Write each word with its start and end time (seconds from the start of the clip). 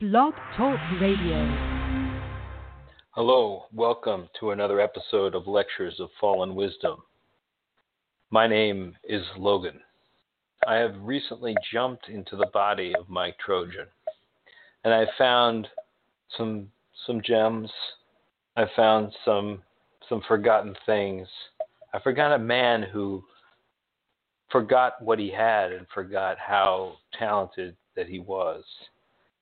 Blog 0.00 0.32
Talk 0.56 0.80
Radio. 0.98 1.44
Hello, 3.10 3.64
welcome 3.70 4.30
to 4.40 4.52
another 4.52 4.80
episode 4.80 5.34
of 5.34 5.46
Lectures 5.46 6.00
of 6.00 6.08
Fallen 6.18 6.54
Wisdom. 6.54 7.02
My 8.30 8.46
name 8.46 8.96
is 9.04 9.20
Logan. 9.36 9.78
I 10.66 10.76
have 10.76 10.94
recently 11.02 11.54
jumped 11.70 12.08
into 12.08 12.34
the 12.36 12.46
body 12.46 12.94
of 12.98 13.10
Mike 13.10 13.36
Trojan, 13.44 13.88
and 14.84 14.94
I 14.94 15.04
found 15.18 15.68
some 16.34 16.70
some 17.06 17.20
gems. 17.20 17.70
I 18.56 18.64
found 18.74 19.12
some 19.22 19.62
some 20.08 20.22
forgotten 20.26 20.74
things. 20.86 21.28
I 21.92 22.00
forgot 22.00 22.32
a 22.32 22.38
man 22.38 22.84
who 22.84 23.22
forgot 24.50 24.94
what 25.02 25.18
he 25.18 25.30
had 25.30 25.72
and 25.72 25.86
forgot 25.92 26.38
how 26.38 26.96
talented 27.18 27.76
that 27.96 28.06
he 28.06 28.18
was 28.18 28.64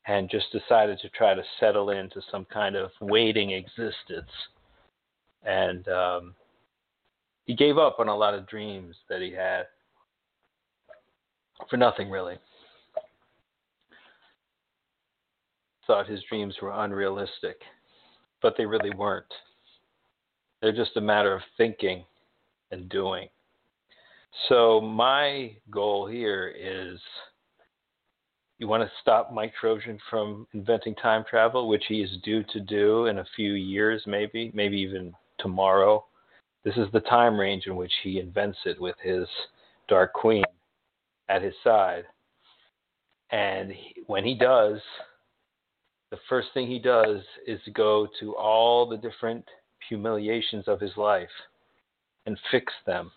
and 0.09 0.31
just 0.31 0.51
decided 0.51 0.99
to 0.99 1.09
try 1.11 1.35
to 1.35 1.43
settle 1.61 1.91
into 1.91 2.21
some 2.31 2.47
kind 2.47 2.75
of 2.77 2.91
waiting 3.01 3.51
existence. 3.51 4.31
And 5.45 5.87
um, 5.89 6.35
he 7.45 7.55
gave 7.55 7.77
up 7.77 7.97
on 8.01 8.09
a 8.09 8.17
lot 8.17 8.33
of 8.33 8.49
dreams 8.49 8.97
that 9.11 9.21
he 9.21 9.31
had 9.31 9.67
for 11.69 11.77
nothing, 11.77 12.11
really. 12.11 12.37
Thought 15.87 16.09
his 16.09 16.23
dreams 16.29 16.55
were 16.63 16.73
unrealistic, 16.73 17.61
but 18.41 18.55
they 18.57 18.65
really 18.65 18.95
weren't. 18.97 19.33
They're 20.63 20.73
just 20.73 20.97
a 20.97 21.03
matter 21.03 21.35
of 21.35 21.43
thinking 21.59 22.05
and 22.71 22.89
doing. 22.89 23.29
So, 24.49 24.81
my 24.81 25.53
goal 25.71 26.07
here 26.07 26.49
is 26.59 26.99
you 28.59 28.67
want 28.67 28.83
to 28.83 28.91
stop 29.01 29.33
Mike 29.33 29.53
Trojan 29.61 29.99
from 30.11 30.47
inventing 30.53 30.97
time 30.97 31.25
travel, 31.29 31.69
which 31.69 31.85
he 31.89 32.01
is 32.03 32.11
due 32.25 32.43
to 32.53 32.61
do 32.61 33.07
in 33.07 33.19
a 33.19 33.27
few 33.37 33.53
years, 33.53 34.03
maybe, 34.07 34.51
maybe 34.53 34.77
even 34.79 35.15
tomorrow. 35.39 36.05
This 36.65 36.77
is 36.77 36.89
the 36.93 37.01
time 37.01 37.39
range 37.39 37.65
in 37.67 37.77
which 37.77 37.93
he 38.03 38.19
invents 38.19 38.59
it 38.65 38.81
with 38.81 38.97
his 39.03 39.27
Dark 39.89 40.13
Queen 40.13 40.45
at 41.29 41.41
his 41.41 41.55
side. 41.63 42.03
And 43.31 43.71
he, 43.71 44.03
when 44.07 44.25
he 44.25 44.35
does, 44.35 44.81
the 46.11 46.19
first 46.29 46.49
thing 46.53 46.67
he 46.67 46.81
does 46.81 47.21
is 47.47 47.61
go 47.75 48.09
to 48.19 48.35
all 48.35 48.89
the 48.89 48.97
different 48.97 49.45
humiliations 49.89 50.67
of 50.67 50.81
his 50.81 50.97
life 50.97 51.29
and 52.27 52.37
fix 52.51 52.73
them. 52.87 53.13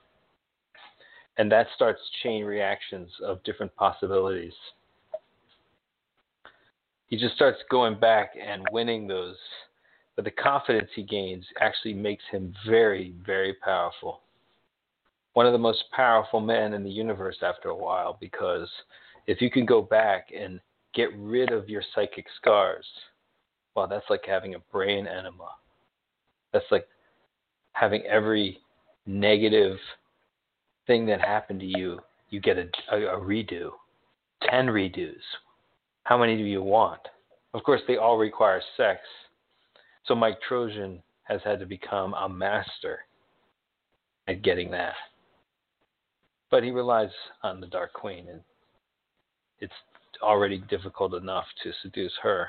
And 1.37 1.51
that 1.51 1.67
starts 1.75 2.01
chain 2.21 2.43
reactions 2.43 3.09
of 3.25 3.43
different 3.43 3.75
possibilities 3.75 4.53
he 7.11 7.17
just 7.17 7.35
starts 7.35 7.59
going 7.69 7.99
back 7.99 8.31
and 8.41 8.65
winning 8.71 9.05
those. 9.05 9.35
But 10.15 10.23
the 10.25 10.31
confidence 10.31 10.89
he 10.95 11.03
gains 11.03 11.45
actually 11.59 11.93
makes 11.93 12.23
him 12.31 12.55
very, 12.65 13.13
very 13.25 13.53
powerful. 13.53 14.21
One 15.33 15.45
of 15.45 15.51
the 15.51 15.59
most 15.59 15.83
powerful 15.91 16.39
men 16.39 16.73
in 16.73 16.83
the 16.83 16.89
universe 16.89 17.37
after 17.41 17.69
a 17.69 17.75
while, 17.75 18.17
because 18.19 18.69
if 19.27 19.41
you 19.41 19.51
can 19.51 19.65
go 19.65 19.81
back 19.81 20.29
and 20.37 20.61
get 20.95 21.09
rid 21.17 21.51
of 21.51 21.69
your 21.69 21.83
psychic 21.93 22.25
scars, 22.39 22.85
well, 23.75 23.87
that's 23.87 24.09
like 24.09 24.23
having 24.25 24.55
a 24.55 24.59
brain 24.71 25.05
enema. 25.05 25.49
That's 26.53 26.65
like 26.71 26.87
having 27.73 28.03
every 28.03 28.59
negative 29.05 29.77
thing 30.87 31.05
that 31.07 31.19
happened 31.19 31.59
to 31.59 31.65
you, 31.65 31.99
you 32.29 32.39
get 32.39 32.57
a, 32.57 32.69
a, 32.91 33.17
a 33.17 33.19
redo, 33.19 33.71
10 34.49 34.67
redos 34.67 35.15
how 36.03 36.17
many 36.17 36.35
do 36.35 36.43
you 36.43 36.61
want? 36.61 37.01
Of 37.53 37.63
course, 37.63 37.81
they 37.87 37.97
all 37.97 38.17
require 38.17 38.61
sex. 38.77 38.99
So 40.05 40.15
Mike 40.15 40.39
Trojan 40.47 41.01
has 41.23 41.41
had 41.43 41.59
to 41.59 41.65
become 41.65 42.13
a 42.13 42.27
master 42.27 42.99
at 44.27 44.41
getting 44.41 44.71
that. 44.71 44.93
But 46.49 46.63
he 46.63 46.71
relies 46.71 47.11
on 47.43 47.61
the 47.61 47.67
Dark 47.67 47.93
Queen, 47.93 48.27
and 48.29 48.41
it's 49.59 49.73
already 50.21 50.57
difficult 50.69 51.13
enough 51.13 51.45
to 51.63 51.71
seduce 51.81 52.13
her. 52.21 52.47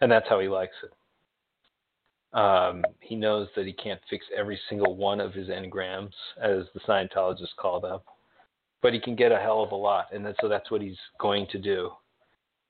And 0.00 0.10
that's 0.10 0.28
how 0.28 0.40
he 0.40 0.48
likes 0.48 0.74
it. 0.82 2.36
Um, 2.36 2.84
he 3.00 3.16
knows 3.16 3.48
that 3.56 3.66
he 3.66 3.72
can't 3.72 4.00
fix 4.08 4.24
every 4.36 4.58
single 4.68 4.96
one 4.96 5.20
of 5.20 5.32
his 5.32 5.48
engrams, 5.48 6.12
as 6.40 6.64
the 6.74 6.80
Scientologists 6.86 7.56
call 7.58 7.80
them, 7.80 8.00
but 8.82 8.92
he 8.92 9.00
can 9.00 9.16
get 9.16 9.32
a 9.32 9.38
hell 9.38 9.62
of 9.62 9.72
a 9.72 9.76
lot, 9.76 10.06
and 10.12 10.26
so 10.40 10.48
that's 10.48 10.70
what 10.70 10.80
he's 10.80 10.98
going 11.18 11.46
to 11.50 11.58
do 11.58 11.90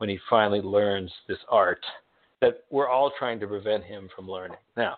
when 0.01 0.09
he 0.09 0.19
finally 0.31 0.63
learns 0.63 1.13
this 1.29 1.39
art 1.51 1.85
that 2.41 2.65
we're 2.71 2.89
all 2.89 3.13
trying 3.19 3.39
to 3.39 3.47
prevent 3.47 3.85
him 3.85 4.09
from 4.17 4.27
learning. 4.27 4.57
Now, 4.75 4.97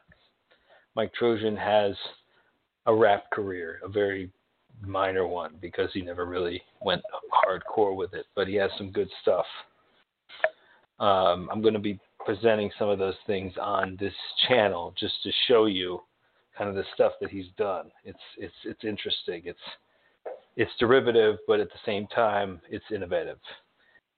Mike 0.95 1.13
Trojan 1.13 1.57
has 1.57 1.97
a 2.87 2.95
rap 2.95 3.29
career, 3.33 3.81
a 3.83 3.89
very 3.89 4.31
minor 4.81 5.27
one 5.27 5.57
because 5.61 5.91
he 5.93 6.03
never 6.03 6.25
really 6.25 6.63
went 6.81 7.03
hardcore 7.33 7.97
with 7.97 8.15
it, 8.15 8.27
but 8.37 8.47
he 8.47 8.55
has 8.55 8.71
some 8.79 8.93
good 8.93 9.09
stuff. 9.23 9.45
Um, 11.01 11.49
I'm 11.51 11.63
going 11.63 11.75
to 11.75 11.81
be 11.81 11.99
presenting 12.25 12.71
some 12.79 12.89
of 12.89 13.01
those 13.01 13.17
things 13.27 13.53
on 13.61 13.97
this 13.99 14.15
channel 14.47 14.95
just 14.97 15.21
to 15.25 15.33
show 15.49 15.67
you 15.67 16.01
kind 16.57 16.71
of 16.71 16.77
the 16.77 16.85
stuff 16.95 17.15
that 17.21 17.31
he's 17.31 17.47
done. 17.59 17.91
It's 18.05 18.19
it's 18.39 18.55
it's 18.65 18.85
interesting. 18.85 19.43
It's 19.47 19.59
it's 20.57 20.71
derivative, 20.79 21.39
but 21.49 21.59
at 21.59 21.71
the 21.71 21.81
same 21.85 22.07
time, 22.07 22.61
it's 22.71 22.85
innovative 22.95 23.39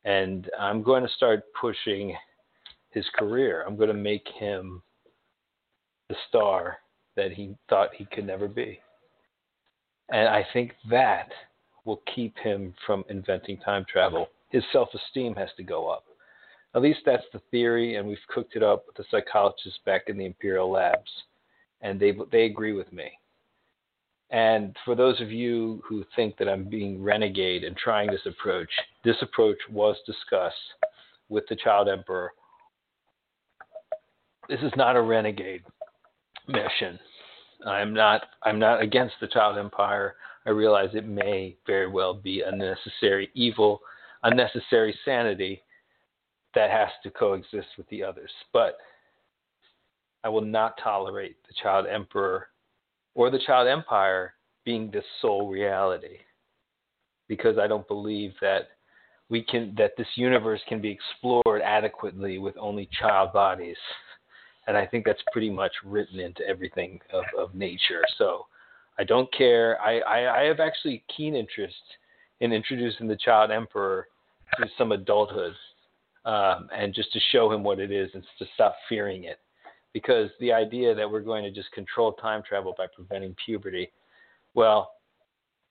and 0.05 0.51
I'm 0.59 0.83
going 0.83 1.03
to 1.03 1.13
start 1.17 1.45
pushing 1.59 2.15
his 2.91 3.05
career. 3.19 3.65
I'm 3.67 3.77
going 3.77 3.89
to 3.89 3.95
make 3.95 4.27
him 4.39 4.83
the 6.09 6.17
star 6.29 6.79
that 7.17 7.33
he 7.33 7.57
thought 7.69 7.91
he 7.95 8.07
could 8.07 8.27
never 8.27 8.49
be. 8.49 8.79
And 10.11 10.29
I 10.29 10.45
think 10.53 10.73
that 10.91 11.29
will 11.85 12.03
keep 12.15 12.37
him 12.39 12.75
from 12.87 13.05
inventing 13.09 13.59
time 13.59 13.85
travel. 13.91 14.29
His 14.51 14.63
self 14.73 14.89
esteem 14.95 15.35
has 15.37 15.49
to 15.57 15.63
go 15.63 15.89
up. 15.89 16.05
At 16.75 16.83
least 16.83 17.01
that's 17.07 17.25
the 17.33 17.41
theory, 17.51 17.97
and 17.97 18.07
we've 18.07 18.19
cooked 18.29 18.57
it 18.57 18.63
up 18.63 18.85
with 18.87 18.97
the 18.97 19.05
psychologists 19.11 19.79
back 19.87 20.03
in 20.09 20.19
the 20.19 20.27
Imperial 20.27 20.71
Labs, 20.71 21.11
and 21.83 22.01
they, 22.01 22.13
they 22.33 22.45
agree 22.47 22.73
with 22.73 22.93
me. 22.93 23.13
And 24.35 24.75
for 24.85 24.97
those 24.97 25.21
of 25.21 25.31
you 25.31 25.81
who 25.89 26.05
think 26.17 26.37
that 26.39 26.49
I'm 26.49 26.65
being 26.65 27.01
renegade 27.01 27.63
and 27.63 27.77
trying 27.77 28.11
this 28.11 28.27
approach, 28.27 28.69
this 29.05 29.15
approach 29.23 29.59
was 29.71 29.95
discussed 30.07 30.57
with 31.29 31.45
the 31.49 31.55
Child 31.55 31.89
Emperor. 31.89 32.33
This 34.49 34.59
is 34.61 34.73
not 34.77 34.97
a 34.97 35.01
renegade 35.01 35.63
mission. 36.49 36.99
I'm 37.65 37.95
not 37.95 38.23
I'm 38.43 38.59
not 38.59 38.83
against 38.83 39.15
the 39.21 39.29
Child 39.29 39.57
Empire. 39.57 40.17
I 40.47 40.51
realize 40.51 40.89
it 40.95 41.07
may 41.07 41.57
very 41.65 41.89
well 41.89 42.13
be 42.13 42.43
a 42.45 42.51
necessary 42.51 43.31
evil, 43.35 43.83
unnecessary 44.25 44.99
sanity 45.05 45.63
that 46.57 46.73
has 46.73 46.89
to 47.05 47.11
coexist 47.11 47.69
with 47.79 47.89
the 47.89 48.03
others. 48.03 48.33
But 48.53 48.79
I 50.25 50.29
will 50.29 50.45
not 50.45 50.77
tolerate 50.83 51.37
the 51.47 51.55
Child 51.63 51.87
Emperor 51.87 52.49
or 53.15 53.31
the 53.31 53.39
child 53.39 53.69
empire 53.69 54.35
being 54.65 54.91
the 54.91 55.03
sole 55.21 55.49
reality 55.49 56.19
because 57.29 57.59
I 57.59 57.67
don't 57.67 57.87
believe 57.89 58.33
that 58.41 58.69
we 59.31 59.43
can 59.43 59.75
that 59.79 59.93
this 59.97 60.07
universe 60.17 60.61
can 60.69 60.81
be 60.81 60.91
explored 60.91 61.63
adequately 61.63 62.39
with 62.39 62.57
only 62.59 62.89
child 63.01 63.33
bodies. 63.33 63.77
And 64.67 64.77
I 64.77 64.87
think 64.87 65.05
that's 65.05 65.23
pretty 65.33 65.51
much 65.51 65.73
written 65.85 66.21
into 66.21 66.47
everything 66.47 67.01
of, 67.13 67.25
of 67.39 67.55
nature. 67.55 68.03
So 68.17 68.47
I 68.99 69.05
don't 69.05 69.33
care. 69.35 69.81
I, 69.81 69.99
I, 70.01 70.41
I 70.41 70.45
have 70.45 70.61
actually 70.61 71.05
keen 71.15 71.35
interest 71.35 71.75
in 72.41 72.53
introducing 72.53 73.07
the 73.07 73.17
child 73.17 73.51
emperor 73.51 74.09
to 74.59 74.67
some 74.79 74.93
adulthood 74.93 75.55
um, 76.25 76.69
and 76.75 76.95
just 76.95 77.13
to 77.13 77.21
show 77.33 77.53
him 77.53 77.63
what 77.63 77.79
it 77.79 77.91
is 77.91 78.11
and 78.15 78.23
to 78.39 78.47
stop 78.55 78.77
fearing 78.89 79.25
it 79.25 79.39
because 79.95 80.29
the 80.41 80.53
idea 80.53 80.95
that 80.95 81.11
we're 81.11 81.21
going 81.21 81.45
to 81.45 81.51
just 81.51 81.73
control 81.73 82.13
time 82.13 82.43
travel 82.47 82.75
by 82.77 82.87
preventing 82.95 83.35
puberty, 83.47 83.91
well, 84.53 84.91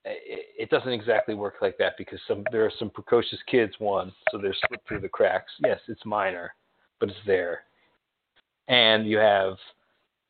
it, 0.05 0.45
it 0.57 0.69
doesn't 0.69 0.91
exactly 0.91 1.35
work 1.35 1.55
like 1.61 1.77
that 1.77 1.93
because 1.97 2.19
some 2.27 2.43
there 2.51 2.65
are 2.65 2.71
some 2.79 2.89
precocious 2.89 3.39
kids. 3.45 3.73
One, 3.77 4.11
so 4.31 4.39
they're 4.39 4.55
slipped 4.67 4.87
through 4.87 5.01
the 5.01 5.09
cracks. 5.09 5.51
Yes, 5.63 5.79
it's 5.87 6.03
minor, 6.05 6.55
but 6.99 7.09
it's 7.09 7.17
there, 7.27 7.63
and 8.67 9.07
you 9.07 9.17
have. 9.17 9.57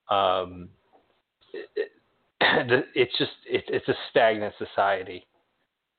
Um, 0.10 0.70
it, 1.54 1.92
it, 2.42 2.86
it's 2.94 3.18
just 3.18 3.32
it, 3.46 3.64
it's 3.68 3.88
a 3.88 3.96
stagnant 4.10 4.54
society, 4.58 5.26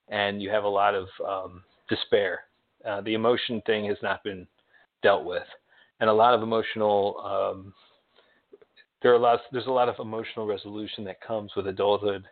and 0.08 0.43
you 0.43 0.50
have 0.50 0.64
a 0.64 0.69
lot 0.69 0.94
of 0.94 1.08
um, 1.26 1.62
despair. 1.88 2.40
Uh, 2.85 3.00
the 3.00 3.14
emotion 3.14 3.62
thing 3.67 3.87
has 3.87 3.97
not 4.02 4.23
been 4.25 4.47
dealt 5.02 5.25
with 5.25 5.44
and 6.00 6.11
a 6.11 6.12
lot 6.12 6.35
of 6.35 6.43
emotional. 6.43 7.20
Um, 7.25 7.75
there 9.02 9.12
are 9.12 9.17
a 9.17 9.19
lot. 9.19 9.35
Of, 9.35 9.41
there's 9.52 9.67
a 9.67 9.70
lot 9.70 9.88
of 9.88 9.96
emotional 9.99 10.46
resolution 10.46 11.05
that 11.05 11.20
comes 11.20 11.52
with 11.56 11.67
adulthood 11.67 12.25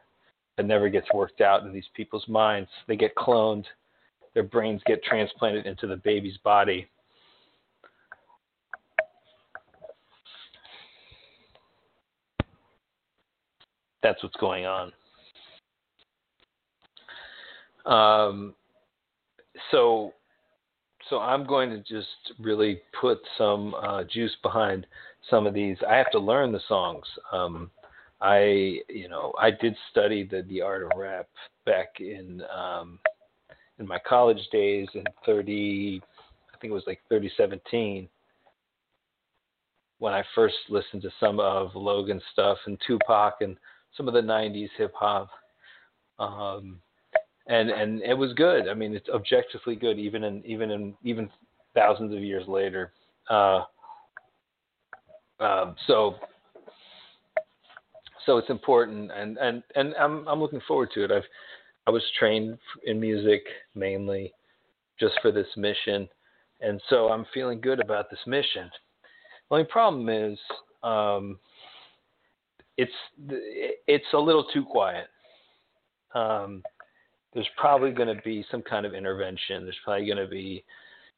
that 0.56 0.67
never 0.67 0.88
gets 0.88 1.06
worked 1.14 1.41
out 1.41 1.62
in 1.64 1.73
these 1.73 1.88
people's 1.94 2.26
minds. 2.29 2.70
They 2.87 2.97
get 2.97 3.14
cloned. 3.14 3.64
Their 4.35 4.43
brains 4.43 4.81
get 4.87 5.03
transplanted 5.05 5.67
into 5.67 5.87
the 5.87 5.97
baby's 5.97 6.38
body. 6.38 6.88
That's 14.03 14.23
what's 14.23 14.37
going 14.37 14.67
on. 14.67 14.93
Um, 17.85 18.55
so 19.70 20.12
so 21.12 21.19
I'm 21.19 21.44
going 21.44 21.69
to 21.69 21.79
just 21.81 22.32
really 22.41 22.81
put 22.99 23.19
some 23.37 23.75
uh, 23.75 24.03
juice 24.11 24.35
behind 24.43 24.87
some 25.29 25.47
of 25.47 25.53
these. 25.53 25.76
I 25.87 25.97
have 25.97 26.11
to 26.12 26.19
learn 26.19 26.53
the 26.53 26.61
songs. 26.67 27.05
Um, 27.31 27.70
I, 28.23 28.79
you 28.88 29.11
know, 29.11 29.35
I 29.38 29.50
did 29.50 29.76
study 29.91 30.25
the 30.25 30.43
the 30.49 30.62
art 30.62 30.82
of 30.82 30.93
rap 30.97 31.29
back 31.67 32.00
in 32.00 32.43
um, 32.50 32.99
in 33.79 33.87
my 33.87 33.99
college 34.09 34.41
days 34.53 34.88
in 34.94 35.05
30, 35.26 36.00
I 36.55 36.59
think 36.59 36.70
it 36.70 36.75
was 36.75 36.85
like 36.87 37.00
3017 37.09 38.08
when 39.99 40.15
I 40.15 40.25
first 40.35 40.56
listened 40.70 41.03
to 41.03 41.11
some 41.20 41.41
of 41.41 41.75
Logan 41.75 42.23
stuff 42.32 42.56
and 42.65 42.79
Tupac 42.87 43.35
and 43.43 43.58
some 43.99 44.08
of 44.08 44.15
the 44.15 44.20
90s 44.23 44.70
hip 44.79 44.94
hop. 44.94 45.29
Um, 46.19 46.81
and 47.47 47.71
and 47.71 48.03
it 48.03 48.15
was 48.15 48.33
good. 48.35 48.69
I 48.69 48.75
mean, 48.75 48.94
it's 48.94 49.09
objectively 49.09 49.77
good, 49.77 49.99
even 49.99 50.25
in 50.25 50.44
even 50.44 50.71
in 50.71 50.94
even 51.03 51.31
thousands 51.75 52.15
of 52.15 52.21
years 52.23 52.47
later. 52.47 52.93
Uh, 53.29 53.62
um, 55.41 55.75
so 55.87 56.17
so 58.27 58.39
it's 58.39 58.50
important, 58.50 59.11
and 59.12 59.37
and 59.39 59.62
and 59.75 59.94
I'm 59.94 60.27
I'm 60.29 60.41
looking 60.41 60.61
forward 60.67 60.91
to 60.94 61.05
it. 61.05 61.11
I've 61.11 61.25
I 61.87 61.91
was 61.91 62.03
trained 62.19 62.59
in 62.85 63.00
music 63.00 63.43
mainly 63.75 64.33
just 65.00 65.15
for 65.21 65.33
this 65.33 65.49
mission, 65.56 66.09
and 66.61 66.81
so 66.89 67.09
I'm 67.09 67.27
feeling 67.35 67.61
good 67.61 67.81
about 67.81 68.09
this 68.11 68.21
mission. 68.27 68.71
The 69.49 69.56
only 69.56 69.67
problem 69.67 70.09
is 70.09 70.39
um, 70.85 71.39
it's 72.77 72.93
it's 73.87 74.05
a 74.15 74.19
little 74.19 74.44
too 74.44 74.65
quiet. 74.65 75.09
Um, 76.15 76.62
there's 77.34 77.49
probably 77.56 77.90
going 77.93 78.14
to 78.14 78.23
be 78.23 78.44
some 78.50 78.62
kind 78.62 78.84
of 78.84 78.94
intervention. 78.94 79.64
There's 79.64 79.76
probably 79.84 80.06
going 80.06 80.19
to 80.19 80.26
be 80.26 80.64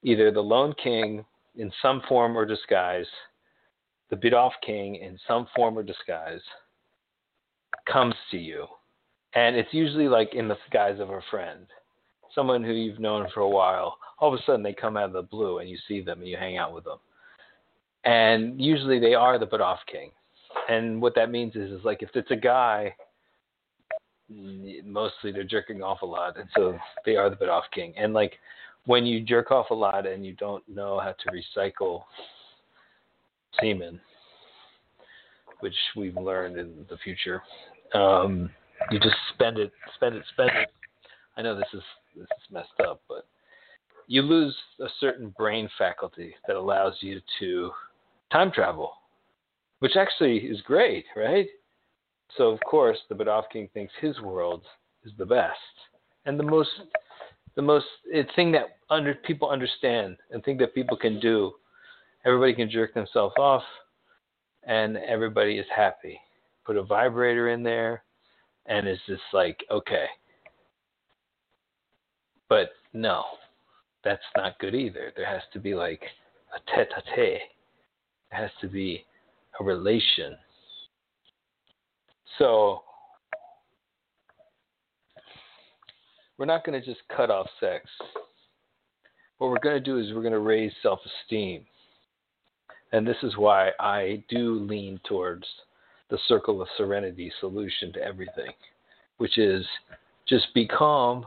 either 0.03 0.31
the 0.31 0.41
Lone 0.41 0.75
King 0.83 1.25
in 1.57 1.73
some 1.83 2.03
form 2.09 2.37
or 2.37 2.45
disguise, 2.45 3.07
the 4.11 4.17
bit 4.17 4.35
off 4.35 4.53
King 4.65 4.97
in 4.97 5.19
some 5.27 5.47
form 5.55 5.79
or 5.79 5.83
disguise 5.83 6.41
comes 7.91 8.15
to 8.31 8.39
you. 8.39 8.67
And 9.35 9.57
it's 9.57 9.73
usually 9.73 10.09
like 10.09 10.35
in 10.35 10.47
the 10.47 10.57
guise 10.71 11.01
of 11.01 11.11
a 11.11 11.21
friend, 11.31 11.67
someone 12.35 12.63
who 12.63 12.73
you've 12.73 13.01
known 13.01 13.27
for 13.35 13.41
a 13.41 13.49
while. 13.49 13.99
All 14.21 14.33
of 14.33 14.39
a 14.39 14.43
sudden 14.45 14.63
they 14.63 14.73
come 14.73 14.97
out 14.97 15.05
of 15.07 15.13
the 15.13 15.23
blue 15.23 15.59
and 15.59 15.69
you 15.69 15.77
see 15.89 16.01
them 16.01 16.21
and 16.21 16.29
you 16.29 16.37
hang 16.37 16.57
out 16.57 16.73
with 16.73 16.85
them. 16.85 16.99
And 18.05 18.61
usually 18.61 19.01
they 19.01 19.15
are 19.15 19.39
the 19.39 19.47
bit 19.47 19.61
off 19.61 19.81
King. 19.91 20.11
And 20.69 21.03
what 21.03 21.15
that 21.17 21.31
means 21.31 21.57
is, 21.57 21.73
is 21.73 21.85
like 21.85 22.03
if 22.03 22.11
it's 22.15 22.31
a 22.31 22.37
guy 22.37 22.95
mostly 24.29 25.33
they're 25.33 25.45
jerking 25.45 25.83
off 25.83 26.03
a 26.03 26.07
lot, 26.07 26.39
and 26.39 26.49
so 26.57 26.79
they 27.05 27.17
are 27.17 27.31
the 27.31 27.37
bit 27.37 27.49
off 27.49 27.65
king. 27.73 27.93
And 27.97 28.15
like 28.15 28.35
when 28.87 29.07
you 29.07 29.21
jerk 29.21 29.51
off 29.51 29.71
a 29.71 29.75
lot 29.75 30.07
and 30.07 30.25
you 30.25 30.35
don't 30.35 30.67
know 30.69 31.01
how 31.01 31.13
to 31.13 31.59
recycle 31.61 32.05
semen, 33.61 34.01
which 35.61 35.75
we've 35.97 36.17
learned 36.17 36.59
in 36.59 36.87
the 36.89 36.97
future, 36.99 37.43
um, 37.95 38.51
you 38.91 38.99
just 38.99 39.17
spend 39.35 39.59
it, 39.59 39.73
spend 39.97 40.15
it, 40.17 40.25
spend 40.33 40.51
it. 40.51 40.69
I 41.37 41.43
know 41.43 41.57
this 41.57 41.69
is 41.73 41.83
this 42.17 42.25
is 42.25 42.53
messed 42.53 42.81
up, 42.87 43.01
but 43.09 43.27
you 44.07 44.23
lose 44.23 44.55
a 44.81 44.89
certain 45.01 45.35
brain 45.37 45.69
faculty 45.79 46.35
that 46.47 46.57
allows 46.57 46.95
you 47.01 47.21
to 47.41 47.71
time 48.31 48.51
travel, 48.53 48.93
which 49.79 49.97
actually 49.97 50.39
is 50.39 50.61
great, 50.63 51.07
right? 51.17 51.47
So 52.37 52.49
of 52.49 52.61
course, 52.69 52.99
the 53.09 53.15
Badovkin 53.15 53.71
thinks 53.73 53.93
his 54.01 54.21
world 54.21 54.63
is 55.05 55.13
the 55.19 55.27
best 55.27 55.59
and 56.27 56.39
the 56.39 56.45
most 56.45 56.71
the 57.57 57.63
most 57.63 57.87
thing 58.35 58.51
that 58.53 58.79
under 58.91 59.15
people 59.15 59.49
understand 59.49 60.17
and 60.31 60.43
think 60.43 60.59
that 60.59 60.75
people 60.75 60.97
can 60.97 61.21
do. 61.21 61.53
Everybody 62.27 62.55
can 62.55 62.69
jerk 62.69 62.95
themselves 62.95 63.35
off, 63.39 63.63
and 64.65 64.97
everybody 64.97 65.59
is 65.59 65.67
happy. 65.75 66.19
Put 66.65 66.77
a 66.77 66.83
vibrator 66.83 67.51
in 67.51 67.63
there, 67.63 68.03
and 68.67 68.89
it's 68.89 69.03
just 69.07 69.23
like 69.33 69.63
okay. 69.71 70.07
But 72.49 72.71
no, 72.93 73.25
that's 74.03 74.23
not 74.37 74.59
good 74.59 74.75
either. 74.75 75.13
There 75.17 75.27
has 75.27 75.43
to 75.53 75.61
be 75.61 75.75
like 75.75 76.03
a 76.55 76.75
tete-a-tete. 76.75 77.41
It 77.41 77.41
has 78.31 78.51
to 78.61 78.69
be 78.69 79.05
a 79.61 79.65
relation 79.65 80.37
so 82.39 82.83
we're 86.39 86.47
not 86.47 86.65
going 86.65 86.81
to 86.81 86.85
just 86.85 87.01
cut 87.15 87.31
off 87.31 87.47
sex. 87.61 87.85
What 89.39 89.51
we're 89.51 89.59
going 89.59 89.77
to 89.77 89.81
do 89.81 89.99
is 89.99 90.15
we're 90.15 90.23
going 90.23 90.33
to 90.33 90.39
raise 90.39 90.73
self 90.83 91.01
esteem. 91.23 91.65
And 92.93 93.07
this 93.07 93.17
is 93.23 93.37
why 93.37 93.71
I 93.81 94.23
do 94.29 94.61
lean 94.61 95.01
towards 95.09 95.45
the 96.11 96.19
circle 96.29 96.63
of 96.63 96.69
serenity 96.77 97.33
solution 97.41 97.93
to 97.95 98.01
everything, 98.01 98.53
which 99.19 99.37
is 99.37 99.67
just 100.29 100.47
be 100.55 100.67
calm. 100.67 101.27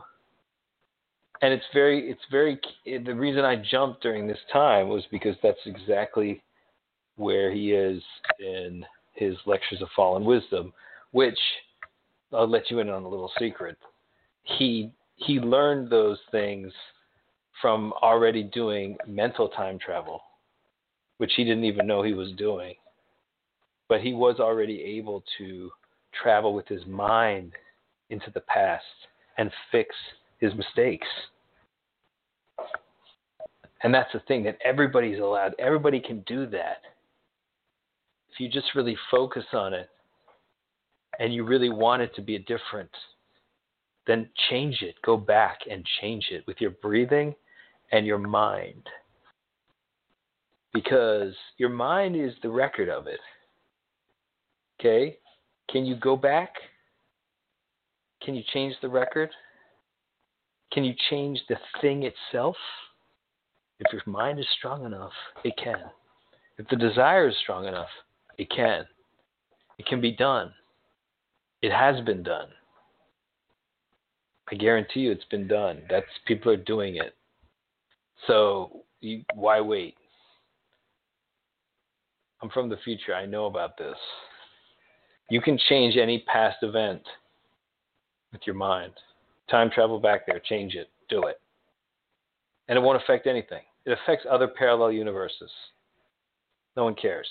And 1.42 1.52
it's 1.52 1.64
very, 1.72 2.10
it's 2.10 2.22
very, 2.30 2.58
the 2.86 3.14
reason 3.14 3.44
I 3.44 3.56
jumped 3.56 4.02
during 4.02 4.26
this 4.26 4.38
time 4.52 4.88
was 4.88 5.04
because 5.10 5.36
that's 5.42 5.58
exactly 5.66 6.42
where 7.16 7.52
he 7.52 7.72
is 7.72 8.02
in 8.40 8.84
his 9.14 9.34
Lectures 9.46 9.82
of 9.82 9.88
Fallen 9.94 10.24
Wisdom, 10.24 10.72
which 11.12 11.38
I'll 12.32 12.48
let 12.48 12.70
you 12.70 12.80
in 12.80 12.88
on 12.88 13.04
a 13.04 13.08
little 13.08 13.30
secret. 13.38 13.76
He 14.42 14.90
he 15.16 15.40
learned 15.40 15.90
those 15.90 16.18
things 16.30 16.72
from 17.60 17.92
already 18.02 18.44
doing 18.44 18.96
mental 19.06 19.48
time 19.48 19.78
travel, 19.78 20.20
which 21.16 21.32
he 21.36 21.44
didn't 21.44 21.64
even 21.64 21.86
know 21.86 22.02
he 22.02 22.14
was 22.14 22.32
doing. 22.32 22.74
But 23.88 24.00
he 24.00 24.12
was 24.12 24.38
already 24.38 24.80
able 24.82 25.24
to 25.38 25.70
travel 26.22 26.54
with 26.54 26.68
his 26.68 26.84
mind 26.86 27.52
into 28.10 28.30
the 28.32 28.40
past 28.40 28.84
and 29.38 29.50
fix 29.72 29.94
his 30.38 30.54
mistakes. 30.54 31.06
And 33.82 33.94
that's 33.94 34.12
the 34.12 34.20
thing 34.20 34.42
that 34.44 34.58
everybody's 34.64 35.18
allowed. 35.18 35.54
Everybody 35.58 36.00
can 36.00 36.20
do 36.26 36.46
that. 36.46 36.82
If 38.32 38.40
you 38.40 38.48
just 38.48 38.74
really 38.74 38.96
focus 39.10 39.44
on 39.52 39.72
it 39.72 39.88
and 41.18 41.34
you 41.34 41.44
really 41.44 41.70
want 41.70 42.02
it 42.02 42.14
to 42.14 42.22
be 42.22 42.36
a 42.36 42.40
different, 42.40 42.90
then 44.06 44.28
change 44.50 44.82
it. 44.82 44.94
Go 45.04 45.16
back 45.16 45.58
and 45.70 45.84
change 46.00 46.28
it 46.30 46.44
with 46.46 46.60
your 46.60 46.70
breathing 46.70 47.34
and 47.92 48.06
your 48.06 48.18
mind. 48.18 48.82
Because 50.72 51.34
your 51.56 51.70
mind 51.70 52.16
is 52.16 52.32
the 52.42 52.50
record 52.50 52.88
of 52.88 53.06
it. 53.06 53.20
Okay? 54.78 55.18
Can 55.70 55.84
you 55.84 55.96
go 55.96 56.16
back? 56.16 56.54
Can 58.22 58.34
you 58.34 58.42
change 58.52 58.74
the 58.80 58.88
record? 58.88 59.30
Can 60.72 60.84
you 60.84 60.94
change 61.10 61.40
the 61.48 61.56
thing 61.80 62.04
itself? 62.04 62.56
If 63.80 63.92
your 63.92 64.02
mind 64.06 64.38
is 64.38 64.46
strong 64.58 64.84
enough, 64.84 65.12
it 65.44 65.54
can. 65.62 65.80
If 66.58 66.68
the 66.68 66.76
desire 66.76 67.28
is 67.28 67.34
strong 67.42 67.66
enough, 67.66 67.88
it 68.36 68.50
can. 68.50 68.84
It 69.78 69.86
can 69.86 70.00
be 70.00 70.12
done. 70.12 70.52
It 71.62 71.72
has 71.72 72.00
been 72.04 72.22
done. 72.22 72.48
I 74.50 74.54
guarantee 74.54 75.00
you 75.00 75.12
it's 75.12 75.24
been 75.30 75.46
done. 75.46 75.82
That's 75.90 76.06
people 76.26 76.52
are 76.52 76.56
doing 76.56 76.96
it. 76.96 77.14
So 78.26 78.84
you, 79.00 79.22
why 79.34 79.60
wait? 79.60 79.94
I'm 82.42 82.50
from 82.50 82.68
the 82.68 82.76
future. 82.84 83.14
I 83.14 83.26
know 83.26 83.46
about 83.46 83.76
this. 83.76 83.96
You 85.30 85.40
can 85.40 85.58
change 85.68 85.96
any 85.96 86.24
past 86.32 86.58
event 86.62 87.02
with 88.32 88.42
your 88.46 88.54
mind. 88.54 88.92
Time 89.50 89.70
travel 89.70 89.98
back 89.98 90.26
there, 90.26 90.40
change 90.40 90.74
it, 90.74 90.88
do 91.08 91.24
it. 91.24 91.40
And 92.68 92.78
it 92.78 92.80
won't 92.80 93.02
affect 93.02 93.26
anything. 93.26 93.62
It 93.84 93.98
affects 94.02 94.26
other 94.30 94.46
parallel 94.46 94.92
universes. 94.92 95.50
No 96.76 96.84
one 96.84 96.94
cares. 96.94 97.28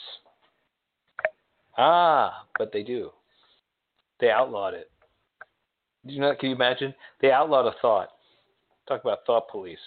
Ah, 1.78 2.46
but 2.58 2.72
they 2.74 2.84
do. 2.84 3.12
They 4.20 4.30
outlawed 4.30 4.74
it. 4.74 4.90
You 6.04 6.22
know? 6.22 6.36
Can 6.40 6.50
you 6.50 6.56
imagine? 6.56 6.94
They 7.22 7.32
outlawed 7.32 7.68
a 7.68 7.76
thought. 7.82 8.10
Talk 8.88 9.02
about 9.02 9.26
thought 9.26 9.50
police, 9.50 9.78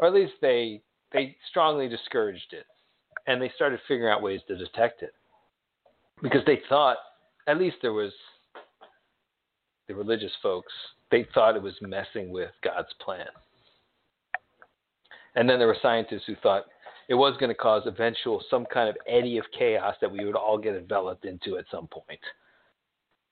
or 0.00 0.08
at 0.08 0.14
least 0.14 0.32
they 0.40 0.82
they 1.12 1.36
strongly 1.48 1.88
discouraged 1.88 2.52
it, 2.52 2.66
and 3.28 3.40
they 3.40 3.52
started 3.54 3.78
figuring 3.86 4.12
out 4.12 4.22
ways 4.22 4.40
to 4.48 4.56
detect 4.56 5.02
it, 5.02 5.12
because 6.20 6.44
they 6.44 6.60
thought 6.68 6.96
at 7.46 7.58
least 7.58 7.76
there 7.80 7.92
was 7.92 8.12
the 9.86 9.94
religious 9.94 10.32
folks. 10.42 10.72
They 11.12 11.26
thought 11.32 11.54
it 11.54 11.62
was 11.62 11.74
messing 11.80 12.32
with 12.32 12.50
God's 12.64 12.92
plan. 13.00 13.26
And 15.36 15.48
then 15.48 15.58
there 15.58 15.68
were 15.68 15.76
scientists 15.80 16.24
who 16.26 16.34
thought 16.42 16.64
it 17.08 17.14
was 17.14 17.36
going 17.38 17.50
to 17.50 17.54
cause 17.54 17.82
eventual 17.86 18.42
some 18.50 18.66
kind 18.66 18.88
of 18.88 18.96
eddy 19.06 19.38
of 19.38 19.44
chaos 19.56 19.94
that 20.00 20.10
we 20.10 20.24
would 20.24 20.34
all 20.34 20.58
get 20.58 20.74
enveloped 20.74 21.24
into 21.24 21.56
at 21.56 21.66
some 21.70 21.86
point 21.86 22.20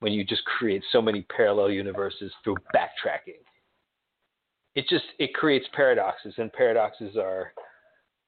when 0.00 0.12
you 0.12 0.24
just 0.24 0.44
create 0.44 0.82
so 0.92 1.00
many 1.00 1.22
parallel 1.34 1.70
universes 1.70 2.32
through 2.42 2.56
backtracking. 2.74 3.40
It 4.74 4.86
just 4.88 5.04
it 5.18 5.34
creates 5.34 5.66
paradoxes, 5.74 6.34
and 6.38 6.52
paradoxes 6.52 7.16
are 7.16 7.52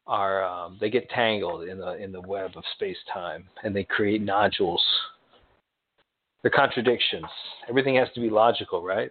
are 0.07 0.45
um, 0.45 0.79
they 0.81 0.91
get 0.91 1.09
tangled 1.11 1.69
in 1.69 1.79
the 1.79 1.95
in 2.02 2.12
the 2.12 2.21
web 2.21 2.52
of 2.57 2.64
space 2.75 2.97
time, 3.12 3.45
and 3.64 3.75
they 3.75 3.85
create 3.85 4.23
nodules. 4.23 4.83
They're 6.43 6.50
contradictions. 6.50 7.26
Everything 7.69 7.95
has 7.97 8.09
to 8.14 8.21
be 8.21 8.29
logical, 8.29 8.83
right? 8.83 9.11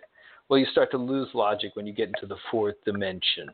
Well, 0.49 0.59
you 0.59 0.65
start 0.65 0.91
to 0.91 0.97
lose 0.97 1.29
logic 1.33 1.71
when 1.75 1.87
you 1.87 1.93
get 1.93 2.09
into 2.09 2.25
the 2.27 2.35
fourth 2.51 2.75
dimension 2.83 3.49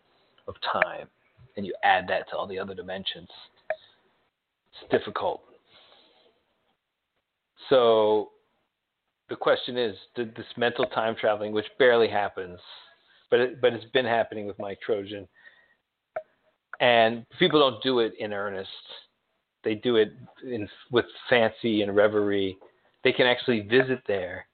of 0.48 0.56
time, 0.74 1.08
and 1.56 1.66
you 1.66 1.76
add 1.84 2.08
that 2.08 2.28
to 2.30 2.36
all 2.36 2.48
the 2.48 2.58
other 2.58 2.74
dimensions. 2.74 3.30
It's 4.82 4.92
difficult. 4.92 5.42
So 7.70 8.32
the 9.30 9.36
question 9.36 9.78
is, 9.78 9.96
did 10.16 10.36
this 10.36 10.46
mental 10.56 10.86
time 10.86 11.16
traveling, 11.20 11.52
which 11.52 11.66
barely 11.78 12.08
happens, 12.08 12.60
but 13.30 13.40
it, 13.40 13.62
but 13.62 13.74
it's 13.74 13.86
been 13.92 14.06
happening 14.06 14.48
with 14.48 14.58
Mike 14.60 14.80
Trojan, 14.86 15.28
and 16.80 17.26
people 17.40 17.60
don't 17.60 17.84
do 17.84 18.00
it 18.00 18.14
in 18.20 18.34
earnest. 18.34 18.70
They 19.64 19.76
do 19.76 19.98
it 19.98 20.14
in, 20.44 20.70
with 20.92 21.06
fancy 21.30 21.82
and 21.82 21.96
reverie. 21.96 22.58
They 23.04 23.12
can 23.12 23.28
actually 23.28 23.62
visit 23.62 24.02
there, 24.08 24.48